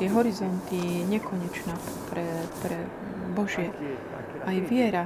tie 0.00 0.08
horizonty 0.08 1.04
nekonečná 1.06 1.76
pre, 2.08 2.26
pre 2.64 2.78
Božie. 3.36 3.70
Aj 4.42 4.56
viera 4.64 5.04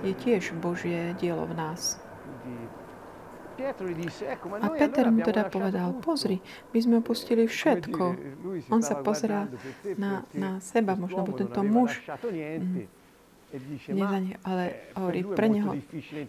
je 0.00 0.16
tiež 0.16 0.56
Božie 0.56 1.12
dielo 1.20 1.44
v 1.44 1.54
nás. 1.54 2.00
A 4.62 4.68
Peter 4.70 5.10
mu 5.10 5.18
teda 5.18 5.50
povedal, 5.50 5.90
pozri, 5.98 6.38
my 6.70 6.78
sme 6.78 6.94
opustili 7.02 7.50
všetko. 7.50 8.04
On 8.70 8.80
sa 8.80 9.02
pozerá 9.02 9.50
na, 9.98 10.22
na 10.30 10.62
seba, 10.62 10.94
možno 10.94 11.26
by 11.26 11.32
tento 11.42 11.60
muž 11.66 11.98
nezane, 13.88 14.36
ale 14.44 14.92
hovorí, 14.92 15.24
pre 15.24 15.48
neho 15.48 15.72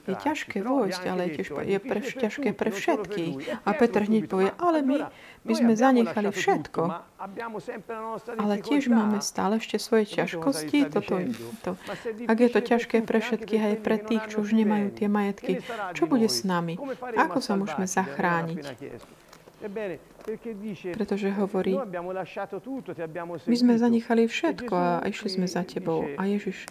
je 0.08 0.16
ťažké 0.16 0.64
vojsť, 0.64 1.04
ale 1.04 1.22
je, 1.28 1.32
tiež, 1.40 1.48
je 1.68 1.80
pre, 1.80 2.00
ťažké 2.00 2.50
pre 2.56 2.70
všetkých. 2.72 3.34
A 3.68 3.70
Petr 3.76 4.08
hneď 4.08 4.32
povie, 4.32 4.50
ale 4.56 4.80
my, 4.80 4.98
my 5.44 5.54
sme 5.54 5.74
zanechali 5.76 6.32
všetko, 6.32 6.82
ale 8.40 8.54
tiež 8.64 8.88
máme 8.88 9.20
stále 9.20 9.60
ešte 9.60 9.76
svoje 9.76 10.08
ťažkosti. 10.08 10.88
Toto, 10.88 11.20
to, 11.64 11.72
ak 12.24 12.38
je 12.40 12.50
to 12.50 12.60
ťažké 12.64 13.04
pre 13.04 13.20
všetkých 13.20 13.62
aj 13.62 13.76
pre 13.84 13.98
tých, 14.00 14.24
čo 14.32 14.40
už 14.40 14.56
nemajú 14.56 14.88
tie 14.96 15.12
majetky, 15.12 15.60
čo 15.92 16.08
bude 16.08 16.32
s 16.32 16.48
nami? 16.48 16.80
Ako 17.20 17.44
sa 17.44 17.60
môžeme 17.60 17.84
zachrániť? 17.84 18.64
Pretože 20.96 21.36
hovorí, 21.36 21.76
my 23.44 23.56
sme 23.60 23.74
zanechali 23.76 24.24
všetko 24.24 25.04
a 25.04 25.04
išli 25.04 25.30
sme 25.36 25.48
za 25.52 25.68
tebou. 25.68 26.08
A 26.16 26.32
Ježiš 26.32 26.64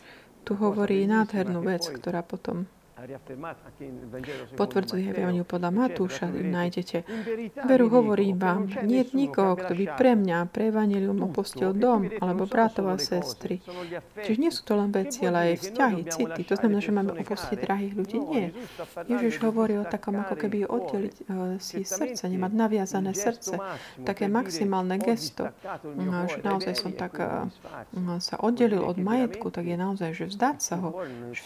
tu 0.49 0.57
hovorí 0.57 1.05
nádhernú 1.05 1.61
vec, 1.61 1.93
ktorá 1.93 2.25
potom 2.25 2.65
potvrdzuje 4.59 5.15
Evangeliu 5.15 5.47
podľa 5.47 5.71
Matúša, 5.71 6.27
nájdete. 6.29 7.07
Veru 7.63 7.87
hovorím 7.87 8.37
vám, 8.43 8.67
nie 8.83 9.07
je 9.07 9.15
nikoho, 9.15 9.55
kto 9.55 9.73
by 9.79 9.85
pre 9.95 10.13
mňa, 10.19 10.51
pre 10.51 10.75
Evangelium 10.75 11.23
opustil 11.23 11.71
dom, 11.71 12.11
alebo 12.19 12.51
bratov 12.51 12.91
a 12.91 12.97
sestry. 12.99 13.63
Čiže 14.19 14.39
nie 14.43 14.51
sú 14.51 14.67
to 14.67 14.75
len 14.75 14.91
veci, 14.91 15.23
ale 15.31 15.55
aj 15.55 15.55
vzťahy, 15.63 16.01
city. 16.11 16.41
To 16.43 16.55
znamená, 16.59 16.81
že 16.83 16.91
máme 16.91 17.13
opustiť 17.15 17.57
drahých 17.63 17.95
ľudí? 17.95 18.19
Nie. 18.19 18.47
Ježiš 19.07 19.39
hovorí 19.47 19.79
o 19.79 19.87
takom, 19.87 20.19
ako 20.19 20.35
keby 20.35 20.67
oddeliť 20.67 21.15
uh, 21.31 21.55
si 21.63 21.87
srdce, 21.87 22.27
nemať 22.27 22.53
naviazané 22.57 23.15
srdce. 23.15 23.63
Také 24.03 24.27
maximálne 24.27 24.99
gesto. 24.99 25.55
Uh, 25.55 26.27
že 26.27 26.43
naozaj 26.43 26.75
som 26.75 26.91
tak 26.91 27.23
uh, 27.23 27.47
sa 28.19 28.37
oddelil 28.43 28.83
od 28.83 28.99
majetku, 28.99 29.55
tak 29.55 29.71
je 29.71 29.77
naozaj, 29.79 30.11
že 30.19 30.25
vzdať 30.35 30.57
sa 30.59 30.75
ho. 30.83 30.91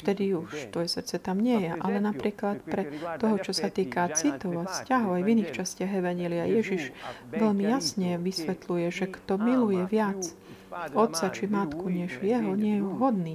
Vtedy 0.00 0.32
už 0.32 0.72
tvoje 0.72 0.88
srdce 0.88 1.20
tam 1.20 1.41
nie 1.42 1.58
je, 1.66 1.72
ale 1.74 1.98
napríklad 1.98 2.62
pre 2.62 2.86
toho, 3.18 3.36
čo 3.42 3.50
sa 3.50 3.66
týka 3.66 4.06
citov 4.14 4.54
a 4.62 4.70
vzťahov 4.70 5.18
aj 5.18 5.22
v 5.26 5.32
iných 5.34 5.50
častiach 5.50 5.90
Evanielia, 5.90 6.46
Ježiš 6.46 6.94
veľmi 7.34 7.66
jasne 7.66 8.22
vysvetľuje, 8.22 8.86
že 8.94 9.10
kto 9.10 9.42
miluje 9.42 9.82
viac 9.90 10.22
otca 10.94 11.26
či 11.28 11.44
matku 11.46 11.86
než 11.88 12.18
jeho, 12.22 12.56
nie 12.56 12.80
je 12.80 12.82
hodný. 12.82 13.34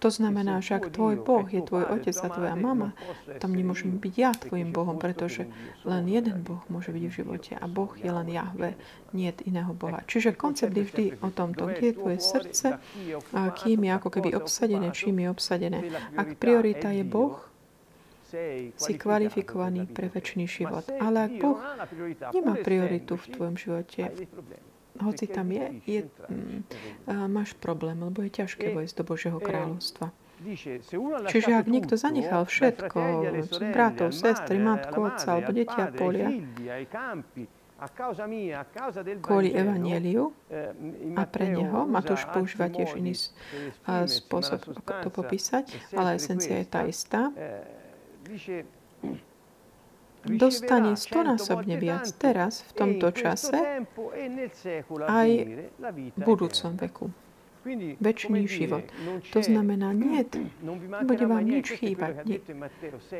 To 0.00 0.08
znamená, 0.08 0.64
že 0.64 0.80
ak 0.80 0.94
tvoj 0.94 1.20
Boh 1.20 1.46
je 1.46 1.60
tvoj 1.60 1.84
otec 2.00 2.16
a 2.16 2.28
tvoja 2.28 2.56
mama, 2.56 2.96
tam 3.38 3.52
nemôžem 3.52 4.00
byť 4.00 4.14
ja 4.16 4.30
tvojim 4.32 4.72
Bohom, 4.72 4.96
pretože 4.96 5.46
len 5.84 6.04
jeden 6.08 6.40
Boh 6.42 6.62
môže 6.72 6.90
byť 6.90 7.04
v 7.06 7.12
živote 7.12 7.52
a 7.56 7.64
Boh 7.68 7.92
je 7.96 8.10
len 8.10 8.28
Jahve, 8.28 8.74
nie 9.12 9.30
iného 9.44 9.72
Boha. 9.74 10.02
Čiže 10.06 10.38
koncept 10.38 10.74
je 10.74 10.84
vždy 10.86 11.04
o 11.22 11.28
tomto, 11.34 11.66
kde 11.70 11.92
je 11.92 11.94
tvoje 11.98 12.18
srdce 12.22 12.66
a 13.34 13.40
kým 13.50 13.84
je 13.86 13.92
ako 13.94 14.08
keby 14.10 14.34
obsadené, 14.38 14.90
čím 14.94 15.22
je 15.22 15.28
obsadené. 15.30 15.78
Ak 16.14 16.38
priorita 16.38 16.94
je 16.94 17.02
Boh, 17.02 17.50
si 18.78 18.92
kvalifikovaný 18.94 19.90
pre 19.90 20.06
väčší 20.06 20.46
život. 20.46 20.86
Ale 21.02 21.26
ak 21.26 21.32
Boh 21.42 21.58
nemá 22.30 22.54
prioritu 22.62 23.18
v 23.18 23.26
tvojom 23.34 23.56
živote, 23.58 24.02
hoci 25.02 25.26
tam 25.26 25.48
je, 25.52 25.64
je 25.86 26.00
mm, 26.04 26.60
máš 27.28 27.56
problém, 27.56 27.96
lebo 28.00 28.22
je 28.22 28.30
ťažké 28.30 28.72
vojsť 28.76 28.94
do 29.00 29.04
Božieho 29.04 29.38
kráľovstva. 29.40 30.12
Čiže 31.28 31.50
ak 31.52 31.66
niekto 31.68 32.00
zanechal 32.00 32.48
všetko, 32.48 33.00
bratov, 33.76 34.16
sestry, 34.16 34.56
matku, 34.56 35.04
otca 35.04 35.36
alebo 35.36 35.52
deti 35.52 35.76
a 35.76 35.92
polia, 35.92 36.32
kvôli 39.20 39.52
Evangeliu 39.52 40.32
a 41.16 41.22
pre 41.28 41.46
neho, 41.52 41.84
Matúš 41.84 42.24
používa 42.32 42.72
tiež 42.72 42.96
iný 42.96 43.16
spôsob, 44.08 44.64
ako 44.80 44.92
to 45.04 45.10
popísať, 45.12 45.64
ale 45.92 46.16
esencia 46.16 46.56
je 46.60 46.66
tá 46.68 46.88
istá 46.88 47.28
dostane 50.24 50.96
stonásobne 50.96 51.76
viac 51.80 52.08
teraz, 52.16 52.64
v 52.68 52.72
tomto 52.76 53.08
čase, 53.14 53.84
aj 55.06 55.28
v 55.80 56.20
budúcom 56.20 56.72
veku. 56.76 57.08
Väčší 58.00 58.48
život. 58.48 58.88
To 59.36 59.40
znamená, 59.44 59.92
nie, 59.92 60.24
nebude 61.04 61.24
vám 61.28 61.44
nič 61.44 61.76
chýbať. 61.76 62.24
Nie. 62.24 62.40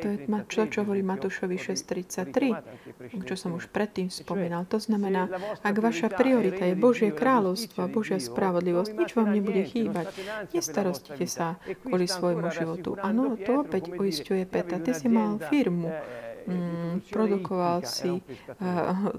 To 0.01 0.07
je 0.09 0.17
to, 0.49 0.61
čo 0.65 0.81
hovorí 0.81 1.05
Matúšovi 1.05 1.61
6.33, 1.61 3.21
čo 3.21 3.35
som 3.37 3.53
už 3.53 3.69
predtým 3.69 4.09
spomínal. 4.09 4.65
To 4.73 4.81
znamená, 4.81 5.29
ak 5.61 5.75
vaša 5.77 6.09
priorita 6.09 6.65
je 6.65 6.73
Božie 6.73 7.13
kráľovstvo 7.13 7.85
a 7.85 7.91
Božia 7.91 8.17
spravodlivosť, 8.17 8.91
nič 8.97 9.13
vám 9.13 9.29
nebude 9.29 9.61
chýbať. 9.61 10.09
Nestarostite 10.57 11.29
sa 11.29 11.61
kvôli 11.85 12.09
svojmu 12.09 12.49
životu. 12.49 12.97
Áno, 12.97 13.37
to 13.37 13.61
opäť 13.61 13.93
uistuje 13.93 14.49
Peta. 14.49 14.81
Ty 14.81 14.97
si 14.97 15.05
mal 15.05 15.37
firmu 15.37 15.93
mm, 15.93 16.30
produkoval 17.09 17.85
si 17.85 18.17
uh, 18.17 19.11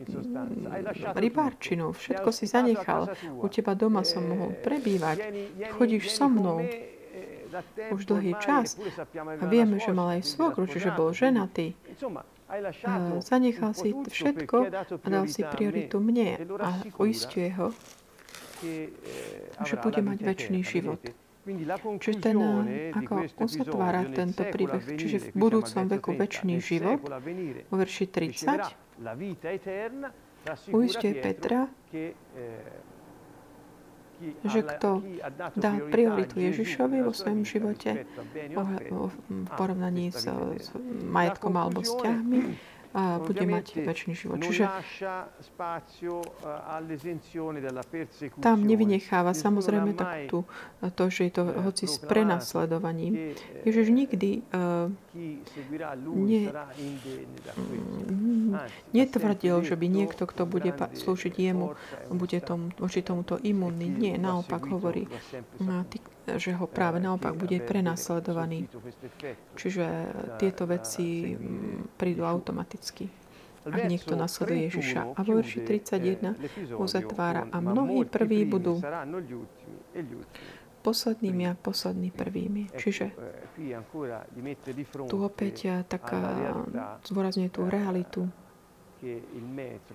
rybárčinu, 1.15 1.93
všetko 1.93 2.29
si 2.33 2.45
zanechal. 2.47 3.13
U 3.39 3.47
teba 3.49 3.75
doma 3.79 4.03
som 4.03 4.27
mohol 4.27 4.57
prebývať. 4.63 5.33
Chodíš 5.79 6.13
so 6.13 6.27
mnou. 6.27 6.63
už 7.93 8.09
dlhý 8.09 8.33
čas. 8.41 8.81
A 9.13 9.45
vieme, 9.45 9.77
že 9.77 9.93
mal 9.93 10.17
aj 10.17 10.25
svokru, 10.25 10.65
čiže 10.65 10.89
bol 10.97 11.13
ženatý. 11.13 11.77
Uh, 12.53 13.21
zanechal 13.21 13.73
si 13.73 13.93
všetko 13.93 14.57
a 15.05 15.07
dal 15.09 15.25
si 15.29 15.41
prioritu 15.41 16.01
mne 16.01 16.37
a 16.61 16.85
uistuje 17.01 17.49
ho, 17.57 17.73
že 19.65 19.75
bude 19.81 20.01
mať 20.05 20.19
väčší 20.21 20.61
život. 20.61 21.01
Čiže 21.43 22.19
ten, 22.23 22.39
ako 22.95 23.27
uzatvára 23.43 24.07
tento 24.15 24.47
príbeh, 24.47 24.95
čiže 24.95 25.19
v 25.19 25.29
budúcom 25.35 25.91
veku 25.91 26.15
väčší 26.15 26.63
život, 26.63 27.03
vo 27.67 27.77
verši 27.83 28.05
30, 28.07 28.71
uistuje 30.71 31.13
Petra, 31.19 31.67
že 34.23 34.61
kto 34.63 35.03
dá 35.59 35.83
prioritu 35.91 36.39
Ježišovi 36.39 37.03
vo 37.03 37.11
svojom 37.11 37.43
živote 37.43 38.07
v 38.55 39.49
porovnaní 39.59 40.15
s, 40.15 40.31
s 40.63 40.71
majetkom 41.03 41.59
alebo 41.59 41.83
vzťahmi, 41.83 42.39
bude 42.95 43.45
mať 43.49 43.89
väčší 43.89 44.13
život. 44.13 44.37
Čiže 44.45 44.69
tam 48.41 48.59
nevynecháva 48.69 49.33
samozrejme 49.33 49.97
tak 49.97 50.29
tu, 50.29 50.45
to, 50.93 51.05
že 51.09 51.29
je 51.29 51.33
to 51.33 51.43
hoci 51.65 51.89
s 51.89 51.97
prenasledovaním. 52.05 53.33
Ježiš 53.65 53.89
nikdy 53.89 54.31
ne, 56.13 56.43
netvrdil, 58.93 59.63
že 59.65 59.75
by 59.77 59.87
niekto, 59.89 60.27
kto 60.29 60.49
bude 60.49 60.73
slúžiť 60.73 61.35
jemu, 61.37 61.75
bude 62.13 62.39
tomu, 62.41 62.73
voči 62.77 63.01
tomuto 63.01 63.41
imunný. 63.41 63.89
Nie, 63.89 64.15
naopak 64.21 64.67
hovorí, 64.69 65.09
že 66.27 66.53
ho 66.55 66.67
práve 66.71 67.03
naopak 67.03 67.35
bude 67.35 67.59
prenasledovaný. 67.63 68.71
Čiže 69.59 69.85
tieto 70.39 70.67
veci 70.71 71.35
mm, 71.35 71.99
prídu 71.99 72.23
automaticky 72.23 73.23
ak 73.63 73.87
niekto 73.87 74.19
nasleduje 74.19 74.67
Ježiša. 74.71 75.15
A 75.15 75.21
vo 75.23 75.39
verši 75.39 75.63
31 75.63 76.35
uzatvára 76.75 77.47
a 77.47 77.63
mnohí 77.63 78.03
prví 78.11 78.43
budú 78.43 78.83
poslednými 80.83 81.47
a 81.47 81.55
poslední 81.55 82.11
prvými. 82.11 82.75
Čiže 82.75 83.15
tu 85.07 85.17
opäť 85.23 85.87
tak 85.87 86.11
zdôrazňuje 87.07 87.51
tú 87.55 87.63
realitu 87.71 88.27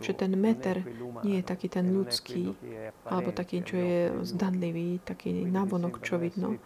že 0.04 0.12
ten 0.12 0.36
meter 0.36 0.84
nie 1.24 1.39
je 1.39 1.46
taký 1.48 1.72
ten 1.72 1.88
ľudský, 1.88 2.52
alebo 3.08 3.32
taký, 3.32 3.63
čo 3.63 3.76
je 3.80 4.00
zdanlivý, 4.28 5.00
taký 5.00 5.48
návonok, 5.48 6.04
čo 6.04 6.20
vidno. 6.20 6.60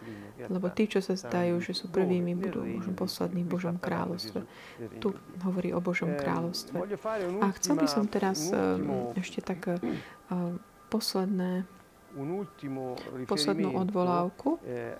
Lebo 0.50 0.66
tí, 0.74 0.90
čo 0.90 0.98
sa 0.98 1.14
zdajú, 1.14 1.62
že 1.62 1.70
sú 1.70 1.86
prvými, 1.86 2.34
budú 2.34 2.66
možno 2.66 2.98
poslední 2.98 3.46
v 3.46 3.50
Božom 3.54 3.76
kráľovstve. 3.78 4.42
Tu 4.98 5.08
hovorí 5.46 5.70
o 5.70 5.78
Božom 5.78 6.18
kráľovstve. 6.18 6.74
A 7.42 7.46
chcel 7.54 7.74
by 7.78 7.86
som 7.86 8.10
teraz 8.10 8.50
ešte 9.14 9.38
tak 9.38 9.78
posledné 10.90 11.64
poslednú 13.26 13.72
odvolávku 13.76 14.60
eh, 14.64 14.96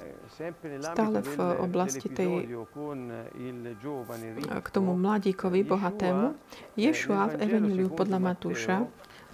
stále 0.80 1.20
v 1.20 1.36
oblasti 1.60 2.08
tej 2.08 2.48
k 4.48 4.68
tomu 4.72 4.92
mladíkovi 4.96 5.60
bohatému. 5.64 6.34
Ješua 6.76 7.32
v 7.32 7.34
Evangeliu 7.44 7.88
podľa 7.92 8.18
Matúša 8.18 8.76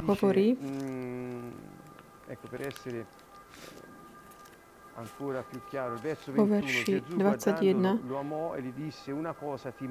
hovorí 0.06 0.58
mm, 0.58 1.50
vo 6.34 6.44
verši 6.44 7.06
21, 7.06 8.02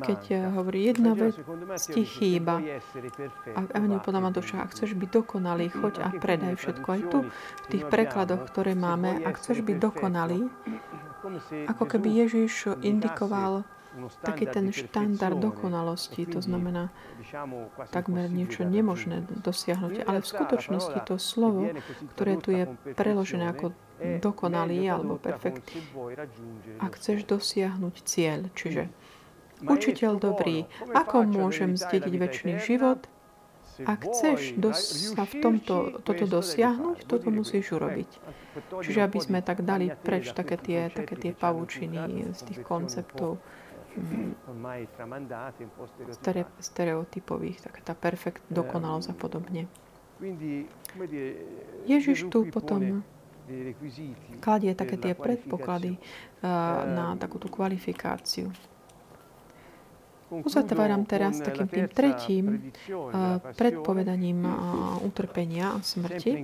keď 0.03 0.21
hovorí, 0.51 0.79
jedna 0.91 1.15
vec 1.15 1.35
ti 1.79 2.03
chýba. 2.03 2.59
A 3.55 3.59
Evangelium 3.71 4.03
podľa 4.03 4.21
Matúša, 4.27 4.55
ak 4.67 4.75
chceš 4.75 4.99
byť 4.99 5.09
dokonalý, 5.11 5.71
choď 5.71 6.03
a 6.03 6.07
predaj 6.11 6.59
všetko. 6.59 6.87
Aj 6.91 7.01
tu, 7.07 7.19
v 7.63 7.67
tých 7.71 7.83
prekladoch, 7.87 8.51
ktoré 8.51 8.75
máme, 8.75 9.23
ak 9.23 9.39
chceš 9.39 9.63
byť 9.63 9.77
dokonalý, 9.79 10.51
ako 11.71 11.83
keby 11.87 12.27
Ježiš 12.27 12.75
indikoval 12.83 13.63
taký 14.21 14.45
ten 14.45 14.69
štandard 14.69 15.39
dokonalosti, 15.41 16.29
to 16.29 16.37
znamená 16.43 16.93
takmer 17.89 18.29
niečo 18.29 18.61
nemožné 18.61 19.25
dosiahnuť, 19.41 20.05
ale 20.05 20.21
v 20.21 20.27
skutočnosti 20.27 20.99
to 21.07 21.17
slovo, 21.17 21.73
ktoré 22.13 22.37
tu 22.37 22.53
je 22.53 22.69
preložené 22.93 23.49
ako 23.49 23.73
dokonalý 23.97 24.89
alebo 24.89 25.17
perfekt, 25.17 25.65
ak 26.77 26.91
chceš 27.01 27.25
dosiahnuť 27.25 27.95
cieľ, 28.05 28.39
čiže 28.53 28.93
učiteľ 29.65 30.21
dobrý, 30.21 30.69
ako 30.93 31.25
môžem 31.25 31.73
zdediť 31.73 32.13
väčší 32.13 32.61
život, 32.61 33.09
ak 33.85 34.09
chceš 34.09 34.57
dos- 34.57 35.13
sa 35.13 35.29
v 35.29 35.37
tomto, 35.37 36.01
toto 36.01 36.25
dosiahnuť, 36.25 37.05
toto 37.05 37.29
musíš 37.29 37.77
urobiť. 37.77 38.09
Čiže 38.81 39.05
aby 39.05 39.19
sme 39.21 39.45
tak 39.45 39.61
dali 39.61 39.93
preč 39.93 40.33
také 40.33 40.57
tie, 40.57 40.89
také 40.89 41.13
tie 41.13 41.29
pavučiny 41.29 42.33
z 42.33 42.41
tých 42.41 42.65
konceptov, 42.65 43.37
stere, 46.17 46.49
stereotypových, 46.57 47.69
taká 47.69 47.81
tá 47.81 47.93
perfekt 47.93 48.41
dokonalosť 48.49 49.13
a 49.13 49.15
podobne. 49.17 49.69
Ježiš 51.85 52.33
tu 52.33 52.49
potom 52.49 53.05
kladie 54.43 54.75
také 54.75 54.95
tie 54.99 55.13
predpoklady 55.15 55.97
na 56.87 57.15
takúto 57.15 57.47
kvalifikáciu. 57.47 58.51
Uzatváram 60.27 61.07
teraz 61.07 61.39
takým 61.39 61.71
tým 61.71 61.87
tretím 61.87 62.45
predpovedaním 63.55 64.43
utrpenia 65.07 65.71
a 65.71 65.79
smrti. 65.79 66.43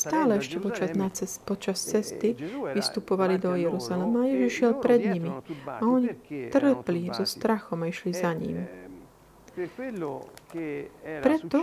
Stále 0.00 0.40
ešte 0.40 0.56
počas, 0.56 0.96
na 0.96 1.12
cest, 1.12 1.44
počas 1.44 1.76
cesty 1.84 2.32
vystupovali 2.72 3.36
do 3.36 3.52
Jeruzalema 3.52 4.24
a 4.24 4.32
Ježiš 4.32 4.52
šiel 4.56 4.72
pred 4.80 5.00
nimi. 5.12 5.28
A 5.68 5.84
oni 5.84 6.16
trpli 6.48 7.12
so 7.12 7.28
strachom 7.28 7.84
a 7.84 7.92
išli 7.92 8.16
za 8.16 8.32
ním. 8.32 8.64
Preto 11.20 11.58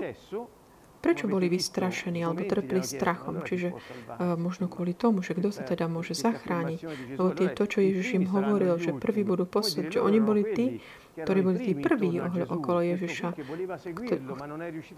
Prečo 1.06 1.30
boli 1.30 1.46
vystrašení 1.54 2.26
alebo 2.26 2.41
trpli 2.50 2.82
strachom? 2.82 3.46
Čiže 3.46 3.78
uh, 3.78 4.34
možno 4.34 4.65
kvôli 4.65 4.98
tomu, 4.98 5.22
že 5.22 5.38
kto 5.38 5.54
sa 5.54 5.62
teda 5.62 5.86
môže 5.86 6.18
zachrániť. 6.18 6.80
Lebo 7.13 7.30
to 7.30 7.41
je 7.46 7.52
to, 7.54 7.63
čo 7.70 7.78
Ježiš 7.86 8.18
im 8.18 8.26
hovoril, 8.26 8.82
že 8.82 8.98
prví 8.98 9.22
budú 9.22 9.46
poslúť, 9.46 9.94
že 9.94 10.00
oni 10.02 10.18
boli 10.18 10.41
tí, 10.58 10.82
ktorí 11.15 11.39
boli 11.39 11.60
tí 11.63 11.74
prví 11.78 12.20
okolo 12.50 12.84
Ježiša. 12.84 13.28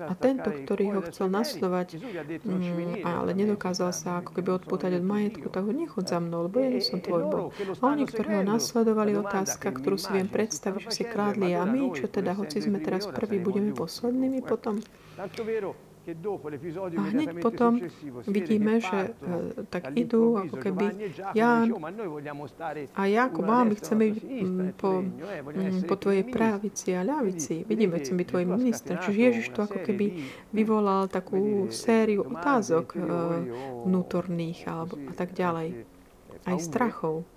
A 0.08 0.14
tento, 0.18 0.50
ktorý 0.50 0.98
ho 0.98 1.02
chcel 1.06 1.30
nasledovať, 1.30 2.02
mm, 2.42 3.06
ale 3.06 3.38
nedokázal 3.38 3.94
sa 3.94 4.24
ako 4.26 4.42
keby 4.42 4.50
odpútať 4.64 4.98
od 4.98 5.06
majetku, 5.06 5.48
tak 5.54 5.70
ho 5.70 5.74
nechod 5.74 6.10
za 6.10 6.18
mnou, 6.18 6.50
lebo 6.50 6.58
ja 6.58 6.74
nie 6.74 6.82
som 6.82 7.04
tvoj 7.04 7.24
Boh. 7.30 7.48
A 7.82 7.94
oni, 7.94 8.10
ktorí 8.10 8.42
ho 8.42 8.44
nasledovali, 8.48 9.14
otázka, 9.14 9.70
ktorú 9.70 10.02
si 10.02 10.10
viem 10.16 10.26
predstaviť, 10.26 10.90
že 10.90 10.92
si 10.92 11.04
krádli 11.06 11.54
a 11.54 11.68
my, 11.68 11.94
čo 11.94 12.10
teda, 12.10 12.34
hoci 12.34 12.66
sme 12.66 12.82
teraz 12.82 13.06
prví, 13.06 13.38
budeme 13.38 13.78
poslednými 13.78 14.42
potom. 14.42 14.82
A 16.98 17.04
hneď 17.12 17.30
potom 17.44 17.84
vidíme, 18.24 18.80
že 18.80 19.12
uh, 19.12 19.68
tak 19.68 19.92
idú, 19.92 20.40
ako 20.40 20.56
keby 20.56 20.86
Ján 21.36 21.76
a 22.96 23.02
Jakub, 23.12 23.44
my 23.44 23.76
chceme 23.76 24.16
byť 24.16 24.24
po, 24.80 25.04
po 25.84 25.96
tvojej 26.00 26.24
právici 26.32 26.96
a 26.96 27.04
ľavici. 27.04 27.68
Vidíme, 27.68 28.00
chcem 28.00 28.16
byť 28.16 28.28
tvojim 28.28 28.50
ministrom. 28.56 28.96
Čiže 29.04 29.20
Ježiš 29.20 29.48
to 29.52 29.68
ako 29.68 29.84
keby 29.84 30.24
vyvolal 30.56 31.12
takú 31.12 31.68
sériu 31.76 32.24
otázok 32.24 32.96
vnútorných 33.84 34.64
alebo 34.68 34.96
a 35.12 35.14
tak 35.14 35.36
ďalej. 35.36 35.84
Aj 36.48 36.58
strachov 36.64 37.28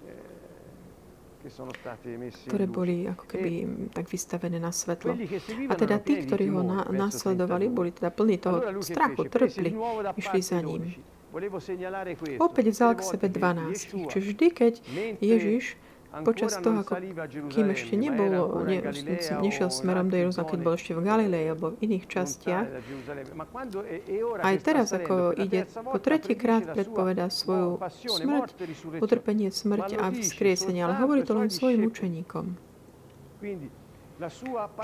ktoré 1.40 2.66
boli 2.68 3.09
ako 3.09 3.24
keby 3.24 3.53
tak 3.96 4.12
vystavené 4.12 4.61
na 4.61 4.68
svetlo. 4.68 5.16
A 5.68 5.74
teda 5.74 5.96
tí, 5.96 6.20
ktorí 6.20 6.53
ho 6.53 6.61
na, 6.61 6.85
nasledovali, 6.92 7.72
boli 7.72 7.90
teda 7.96 8.12
plní 8.12 8.37
toho 8.37 8.61
strachu, 8.85 9.24
trpli, 9.24 9.72
išli 10.20 10.40
za 10.44 10.61
ním. 10.61 11.00
Opäť 12.42 12.66
vzal 12.74 12.92
k 12.98 13.00
sebe 13.07 13.26
12. 13.31 14.11
Čiže 14.11 14.26
vždy, 14.35 14.46
keď 14.50 14.72
Ježiš 15.22 15.79
počas 16.27 16.59
toho, 16.59 16.83
ako, 16.83 16.99
kým 17.49 17.66
ešte 17.70 17.94
nebol, 17.94 18.66
ne, 18.66 18.83
nešiel 19.40 19.70
smerom 19.70 20.11
do 20.11 20.16
Jeruzalema, 20.18 20.51
keď 20.51 20.61
bol 20.61 20.75
ešte 20.75 20.92
v 20.99 21.01
Galilei 21.07 21.44
alebo 21.55 21.73
v 21.75 21.77
iných 21.87 22.05
častiach. 22.11 22.66
Aj 24.42 24.57
teraz, 24.59 24.90
ako 24.90 25.38
ide 25.38 25.70
po 25.70 25.99
tretíkrát 26.03 26.66
predpovedá 26.66 27.31
svoju 27.31 27.79
smrť, 28.03 28.49
utrpenie, 28.99 29.55
smrť 29.55 29.96
a 29.96 30.11
vzkriesenie, 30.11 30.83
ale 30.83 30.99
hovorí 30.99 31.23
to 31.23 31.38
len 31.38 31.49
svojim 31.49 31.87
učeníkom. 31.87 32.59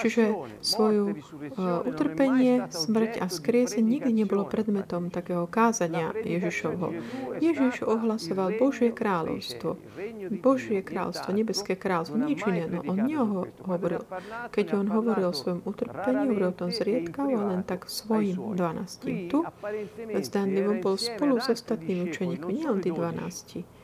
Čiže 0.00 0.22
svoju 0.64 1.04
uh, 1.12 1.84
utrpenie, 1.84 2.66
smrť 2.72 3.12
a 3.20 3.26
skriese 3.28 3.84
nikdy 3.84 4.24
nebolo 4.24 4.48
predmetom 4.48 5.12
takého 5.12 5.44
kázania 5.44 6.16
Ježišovho. 6.16 6.96
Ježiš 7.44 7.84
ohlasoval 7.84 8.56
Božie 8.56 8.90
kráľovstvo. 8.90 9.76
Božie 10.40 10.80
kráľovstvo, 10.80 11.30
nebeské 11.36 11.76
kráľovstvo, 11.76 12.16
nič 12.16 12.40
iné. 12.48 12.64
No 12.66 12.80
on 12.86 12.98
neho 13.04 13.46
hovoril. 13.68 14.02
Keď 14.52 14.66
on 14.72 14.86
hovoril 14.88 15.28
o 15.28 15.36
svojom 15.36 15.60
utrpení, 15.68 16.32
hovoril 16.32 16.50
o 16.50 16.56
tom 16.56 16.70
zriedkavo, 16.72 17.36
len 17.36 17.60
tak 17.62 17.92
svojim 17.92 18.40
dvanáctim. 18.56 19.28
Tu, 19.28 19.38
zdanlivo, 20.24 20.80
bol 20.80 20.96
spolu 20.96 21.38
s 21.38 21.52
ostatnými 21.52 22.08
učeníkmi, 22.08 22.52
nielen 22.52 22.80
tí 22.80 22.90
dvanácti 22.90 23.75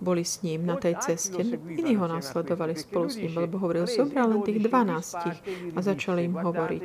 boli 0.00 0.24
s 0.24 0.42
ním 0.42 0.66
na 0.66 0.76
tej 0.76 0.94
ceste. 1.00 1.42
Iní 1.68 1.96
ho 1.96 2.08
následovali 2.08 2.76
spolu 2.76 3.08
s 3.08 3.16
ním, 3.16 3.36
lebo 3.36 3.58
hovoril, 3.58 3.86
zobral 3.86 4.30
len 4.30 4.42
tých 4.42 4.62
dvanástich 4.62 5.38
a 5.76 5.82
začali 5.82 6.24
im 6.24 6.34
hovoriť. 6.38 6.84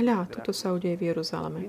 Hľa, 0.00 0.18
toto 0.30 0.52
sa 0.52 0.72
udeje 0.72 0.96
v 0.96 1.02
Jeruzaleme. 1.12 1.60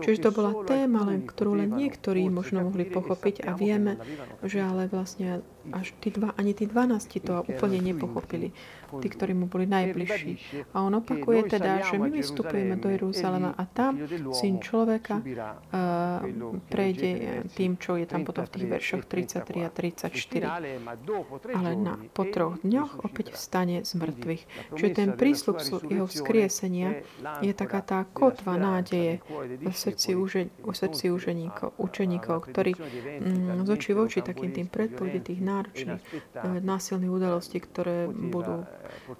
Čiže 0.00 0.18
to 0.24 0.30
bola 0.32 0.52
téma, 0.64 1.04
len, 1.04 1.28
ktorú 1.28 1.58
len 1.58 1.70
niektorí 1.76 2.24
možno 2.32 2.64
mohli 2.64 2.88
pochopiť 2.88 3.44
a 3.44 3.52
vieme, 3.52 4.00
že 4.40 4.64
ale 4.64 4.88
vlastne 4.88 5.44
až 5.70 5.94
tí 6.02 6.10
dva, 6.10 6.34
ani 6.34 6.58
tí 6.58 6.66
12 6.66 7.22
to 7.22 7.46
úplne 7.46 7.78
nepochopili, 7.78 8.50
tí, 8.98 9.06
ktorí 9.06 9.32
mu 9.36 9.46
boli 9.46 9.70
najbližší. 9.70 10.64
A 10.74 10.82
on 10.82 10.98
opakuje 10.98 11.46
teda, 11.46 11.86
že 11.86 12.02
my 12.02 12.10
vystupujeme 12.10 12.74
do 12.82 12.90
Jeruzalema 12.90 13.54
a 13.54 13.62
tam 13.70 14.02
syn 14.34 14.58
človeka 14.58 15.22
uh, 15.22 16.26
prejde 16.66 17.46
tým, 17.54 17.78
čo 17.78 17.94
je 17.94 18.10
tam 18.10 18.26
potom 18.26 18.42
v 18.42 18.52
tých 18.58 18.66
veršoch 18.66 19.02
33 19.06 19.68
a 19.68 19.70
34. 19.70 21.54
Ale 21.54 21.70
na, 21.78 21.94
po 22.10 22.26
troch 22.26 22.58
dňoch 22.66 23.06
opäť 23.06 23.38
vstane 23.38 23.86
z 23.86 23.92
mŕtvych. 23.94 24.42
Čiže 24.74 24.90
ten 24.90 25.08
prísľub 25.14 25.62
jeho 25.86 26.06
vzkriesenia 26.10 27.06
je 27.38 27.52
taká 27.54 27.80
tá 27.86 28.02
kotva 28.10 28.58
nádeje 29.02 29.14
v 29.62 29.76
srdci, 29.76 30.08
uže, 30.14 30.40
v 30.62 30.74
srdci 30.74 31.04
učeníkov, 31.10 31.74
učeníkov 31.78 32.36
ktorí 32.50 32.72
mm, 32.76 33.66
z 33.66 33.68
očí 33.70 33.90
v 33.94 33.98
oči 34.06 34.18
takým 34.22 34.54
tým 34.54 34.68
predpovede 34.70 35.20
tých 35.22 35.40
náročných, 35.42 36.02
eh, 36.02 36.60
násilných 36.62 37.12
udalostí, 37.12 37.58
ktoré 37.58 38.06
budú 38.08 38.66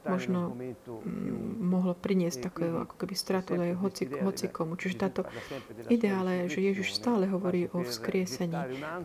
možno 0.06 0.54
mm, 0.54 1.62
mohlo 1.62 1.94
priniesť 1.96 2.38
také 2.50 2.64
ako 2.70 2.94
keby 2.98 3.14
stratu 3.14 3.58
aj 3.58 3.72
hoci, 3.78 4.04
hocikomu. 4.08 4.78
Čiže 4.78 4.96
táto 4.98 5.22
ideále, 5.88 6.46
že 6.46 6.62
Ježiš 6.62 6.96
stále 6.96 7.26
hovorí 7.28 7.66
o 7.72 7.82
vzkriesení, 7.82 8.56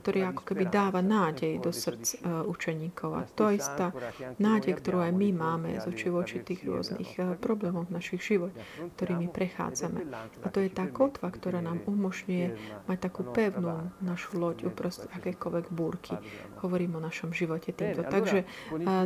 ktorý 0.03 0.33
ako 0.33 0.41
keby 0.53 0.63
dáva 0.69 0.99
nádej 1.01 1.59
do 1.61 1.71
srdc 1.71 2.21
uh, 2.21 2.43
učeníkov. 2.45 3.09
A 3.15 3.21
to 3.27 3.49
istá 3.53 3.93
nádej, 4.37 4.77
ktorú 4.77 5.03
aj 5.03 5.13
my 5.15 5.29
máme 5.33 5.69
z 5.79 5.85
oči 5.87 6.07
voči 6.11 6.37
tých 6.43 6.65
rôznych 6.67 7.17
uh, 7.19 7.33
problémov 7.39 7.89
v 7.89 7.95
našich 7.97 8.21
život, 8.21 8.51
ktorými 8.97 9.31
prechádzame. 9.31 9.99
A 10.43 10.47
to 10.51 10.63
je 10.63 10.66
tá 10.71 10.85
kotva, 10.89 11.31
ktorá 11.31 11.59
nám 11.59 11.83
umožňuje 11.85 12.47
mať 12.85 12.97
takú 12.97 13.27
pevnú 13.29 13.91
našu 14.01 14.39
loď 14.39 14.67
uprostred 14.67 15.11
akékoľvek 15.13 15.65
búrky. 15.71 16.15
Hovorím 16.63 16.97
o 16.97 17.03
našom 17.03 17.31
živote 17.35 17.71
týmto. 17.75 18.03
Takže 18.07 18.43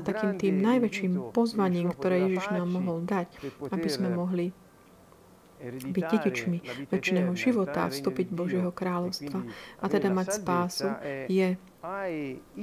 takým 0.05 0.37
tým 0.39 0.61
najväčším 0.61 1.35
pozvaním, 1.35 1.91
ktoré 1.91 2.29
Ježiš 2.29 2.53
nám 2.53 2.71
mohol 2.71 3.03
dať, 3.03 3.27
aby 3.69 3.87
sme 3.91 4.13
mohli 4.13 4.55
byť 5.69 6.05
dedičmi 6.09 6.57
väčšného 6.89 7.31
života 7.37 7.85
a 7.85 7.91
vstúpiť 7.93 8.33
Božieho 8.33 8.73
kráľovstva 8.73 9.45
a 9.77 9.85
teda 9.85 10.09
mať 10.09 10.27
spásu, 10.41 10.89
je 11.29 11.57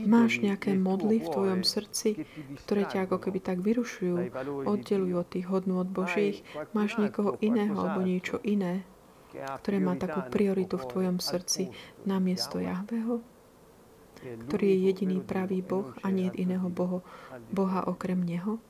Máš 0.07 0.39
nejaké 0.39 0.79
modly 0.79 1.19
v 1.19 1.27
tvojom 1.27 1.67
srdci, 1.67 2.23
ktoré 2.63 2.87
ťa 2.87 3.11
ako 3.11 3.19
keby 3.19 3.39
tak 3.43 3.59
vyrušujú, 3.59 4.31
oddelujú 4.63 5.15
od 5.19 5.27
tých 5.27 5.47
hodnú 5.51 5.83
od 5.83 5.91
Božích. 5.91 6.47
Máš 6.71 7.03
niekoho 7.03 7.35
iného 7.43 7.75
alebo 7.75 8.07
niečo 8.07 8.39
iné, 8.47 8.87
ktoré 9.35 9.83
má 9.83 9.99
takú 9.99 10.23
prioritu 10.31 10.79
v 10.79 10.87
tvojom 10.87 11.19
srdci 11.19 11.75
namiesto 12.07 12.63
Jahveho, 12.63 13.19
ktorý 14.47 14.67
je 14.71 14.79
jediný 14.87 15.19
pravý 15.19 15.67
Boh 15.67 15.91
a 16.07 16.15
nie 16.15 16.31
iného 16.39 16.71
Boha, 16.71 17.03
Boha 17.51 17.91
okrem 17.91 18.23
Neho? 18.23 18.63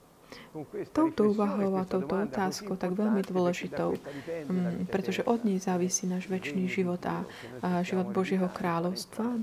Touto 0.93 1.31
úvahou 1.31 1.76
a 1.79 1.85
touto 1.85 2.14
otázkou 2.18 2.74
tak 2.76 2.95
veľmi 2.95 3.22
dôležitou, 3.24 3.95
mm, 3.95 4.91
pretože 4.93 5.24
od 5.24 5.45
nej 5.45 5.59
závisí 5.62 6.05
náš 6.09 6.26
väčší 6.29 6.68
život 6.68 7.01
a, 7.07 7.24
život 7.85 8.11
Božieho 8.11 8.49
kráľovstva, 8.51 9.41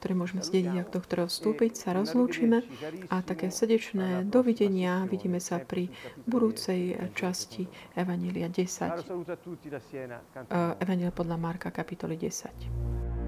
ktoré 0.00 0.16
môžeme 0.16 0.40
zdediť 0.40 0.74
a 0.80 0.88
do 0.88 1.00
ktorého 1.00 1.28
vstúpiť, 1.28 1.76
sa 1.76 1.92
rozlúčime 1.92 2.64
a 3.12 3.20
také 3.20 3.52
srdečné 3.52 4.24
dovidenia 4.24 5.04
vidíme 5.04 5.36
sa 5.44 5.60
pri 5.60 5.92
budúcej 6.24 6.96
časti 7.12 7.68
Evanília 7.92 8.48
10. 8.48 8.96
Evanília 10.80 11.12
podľa 11.12 11.36
Marka 11.36 11.68
kapitoly 11.68 12.16
10. 12.16 13.19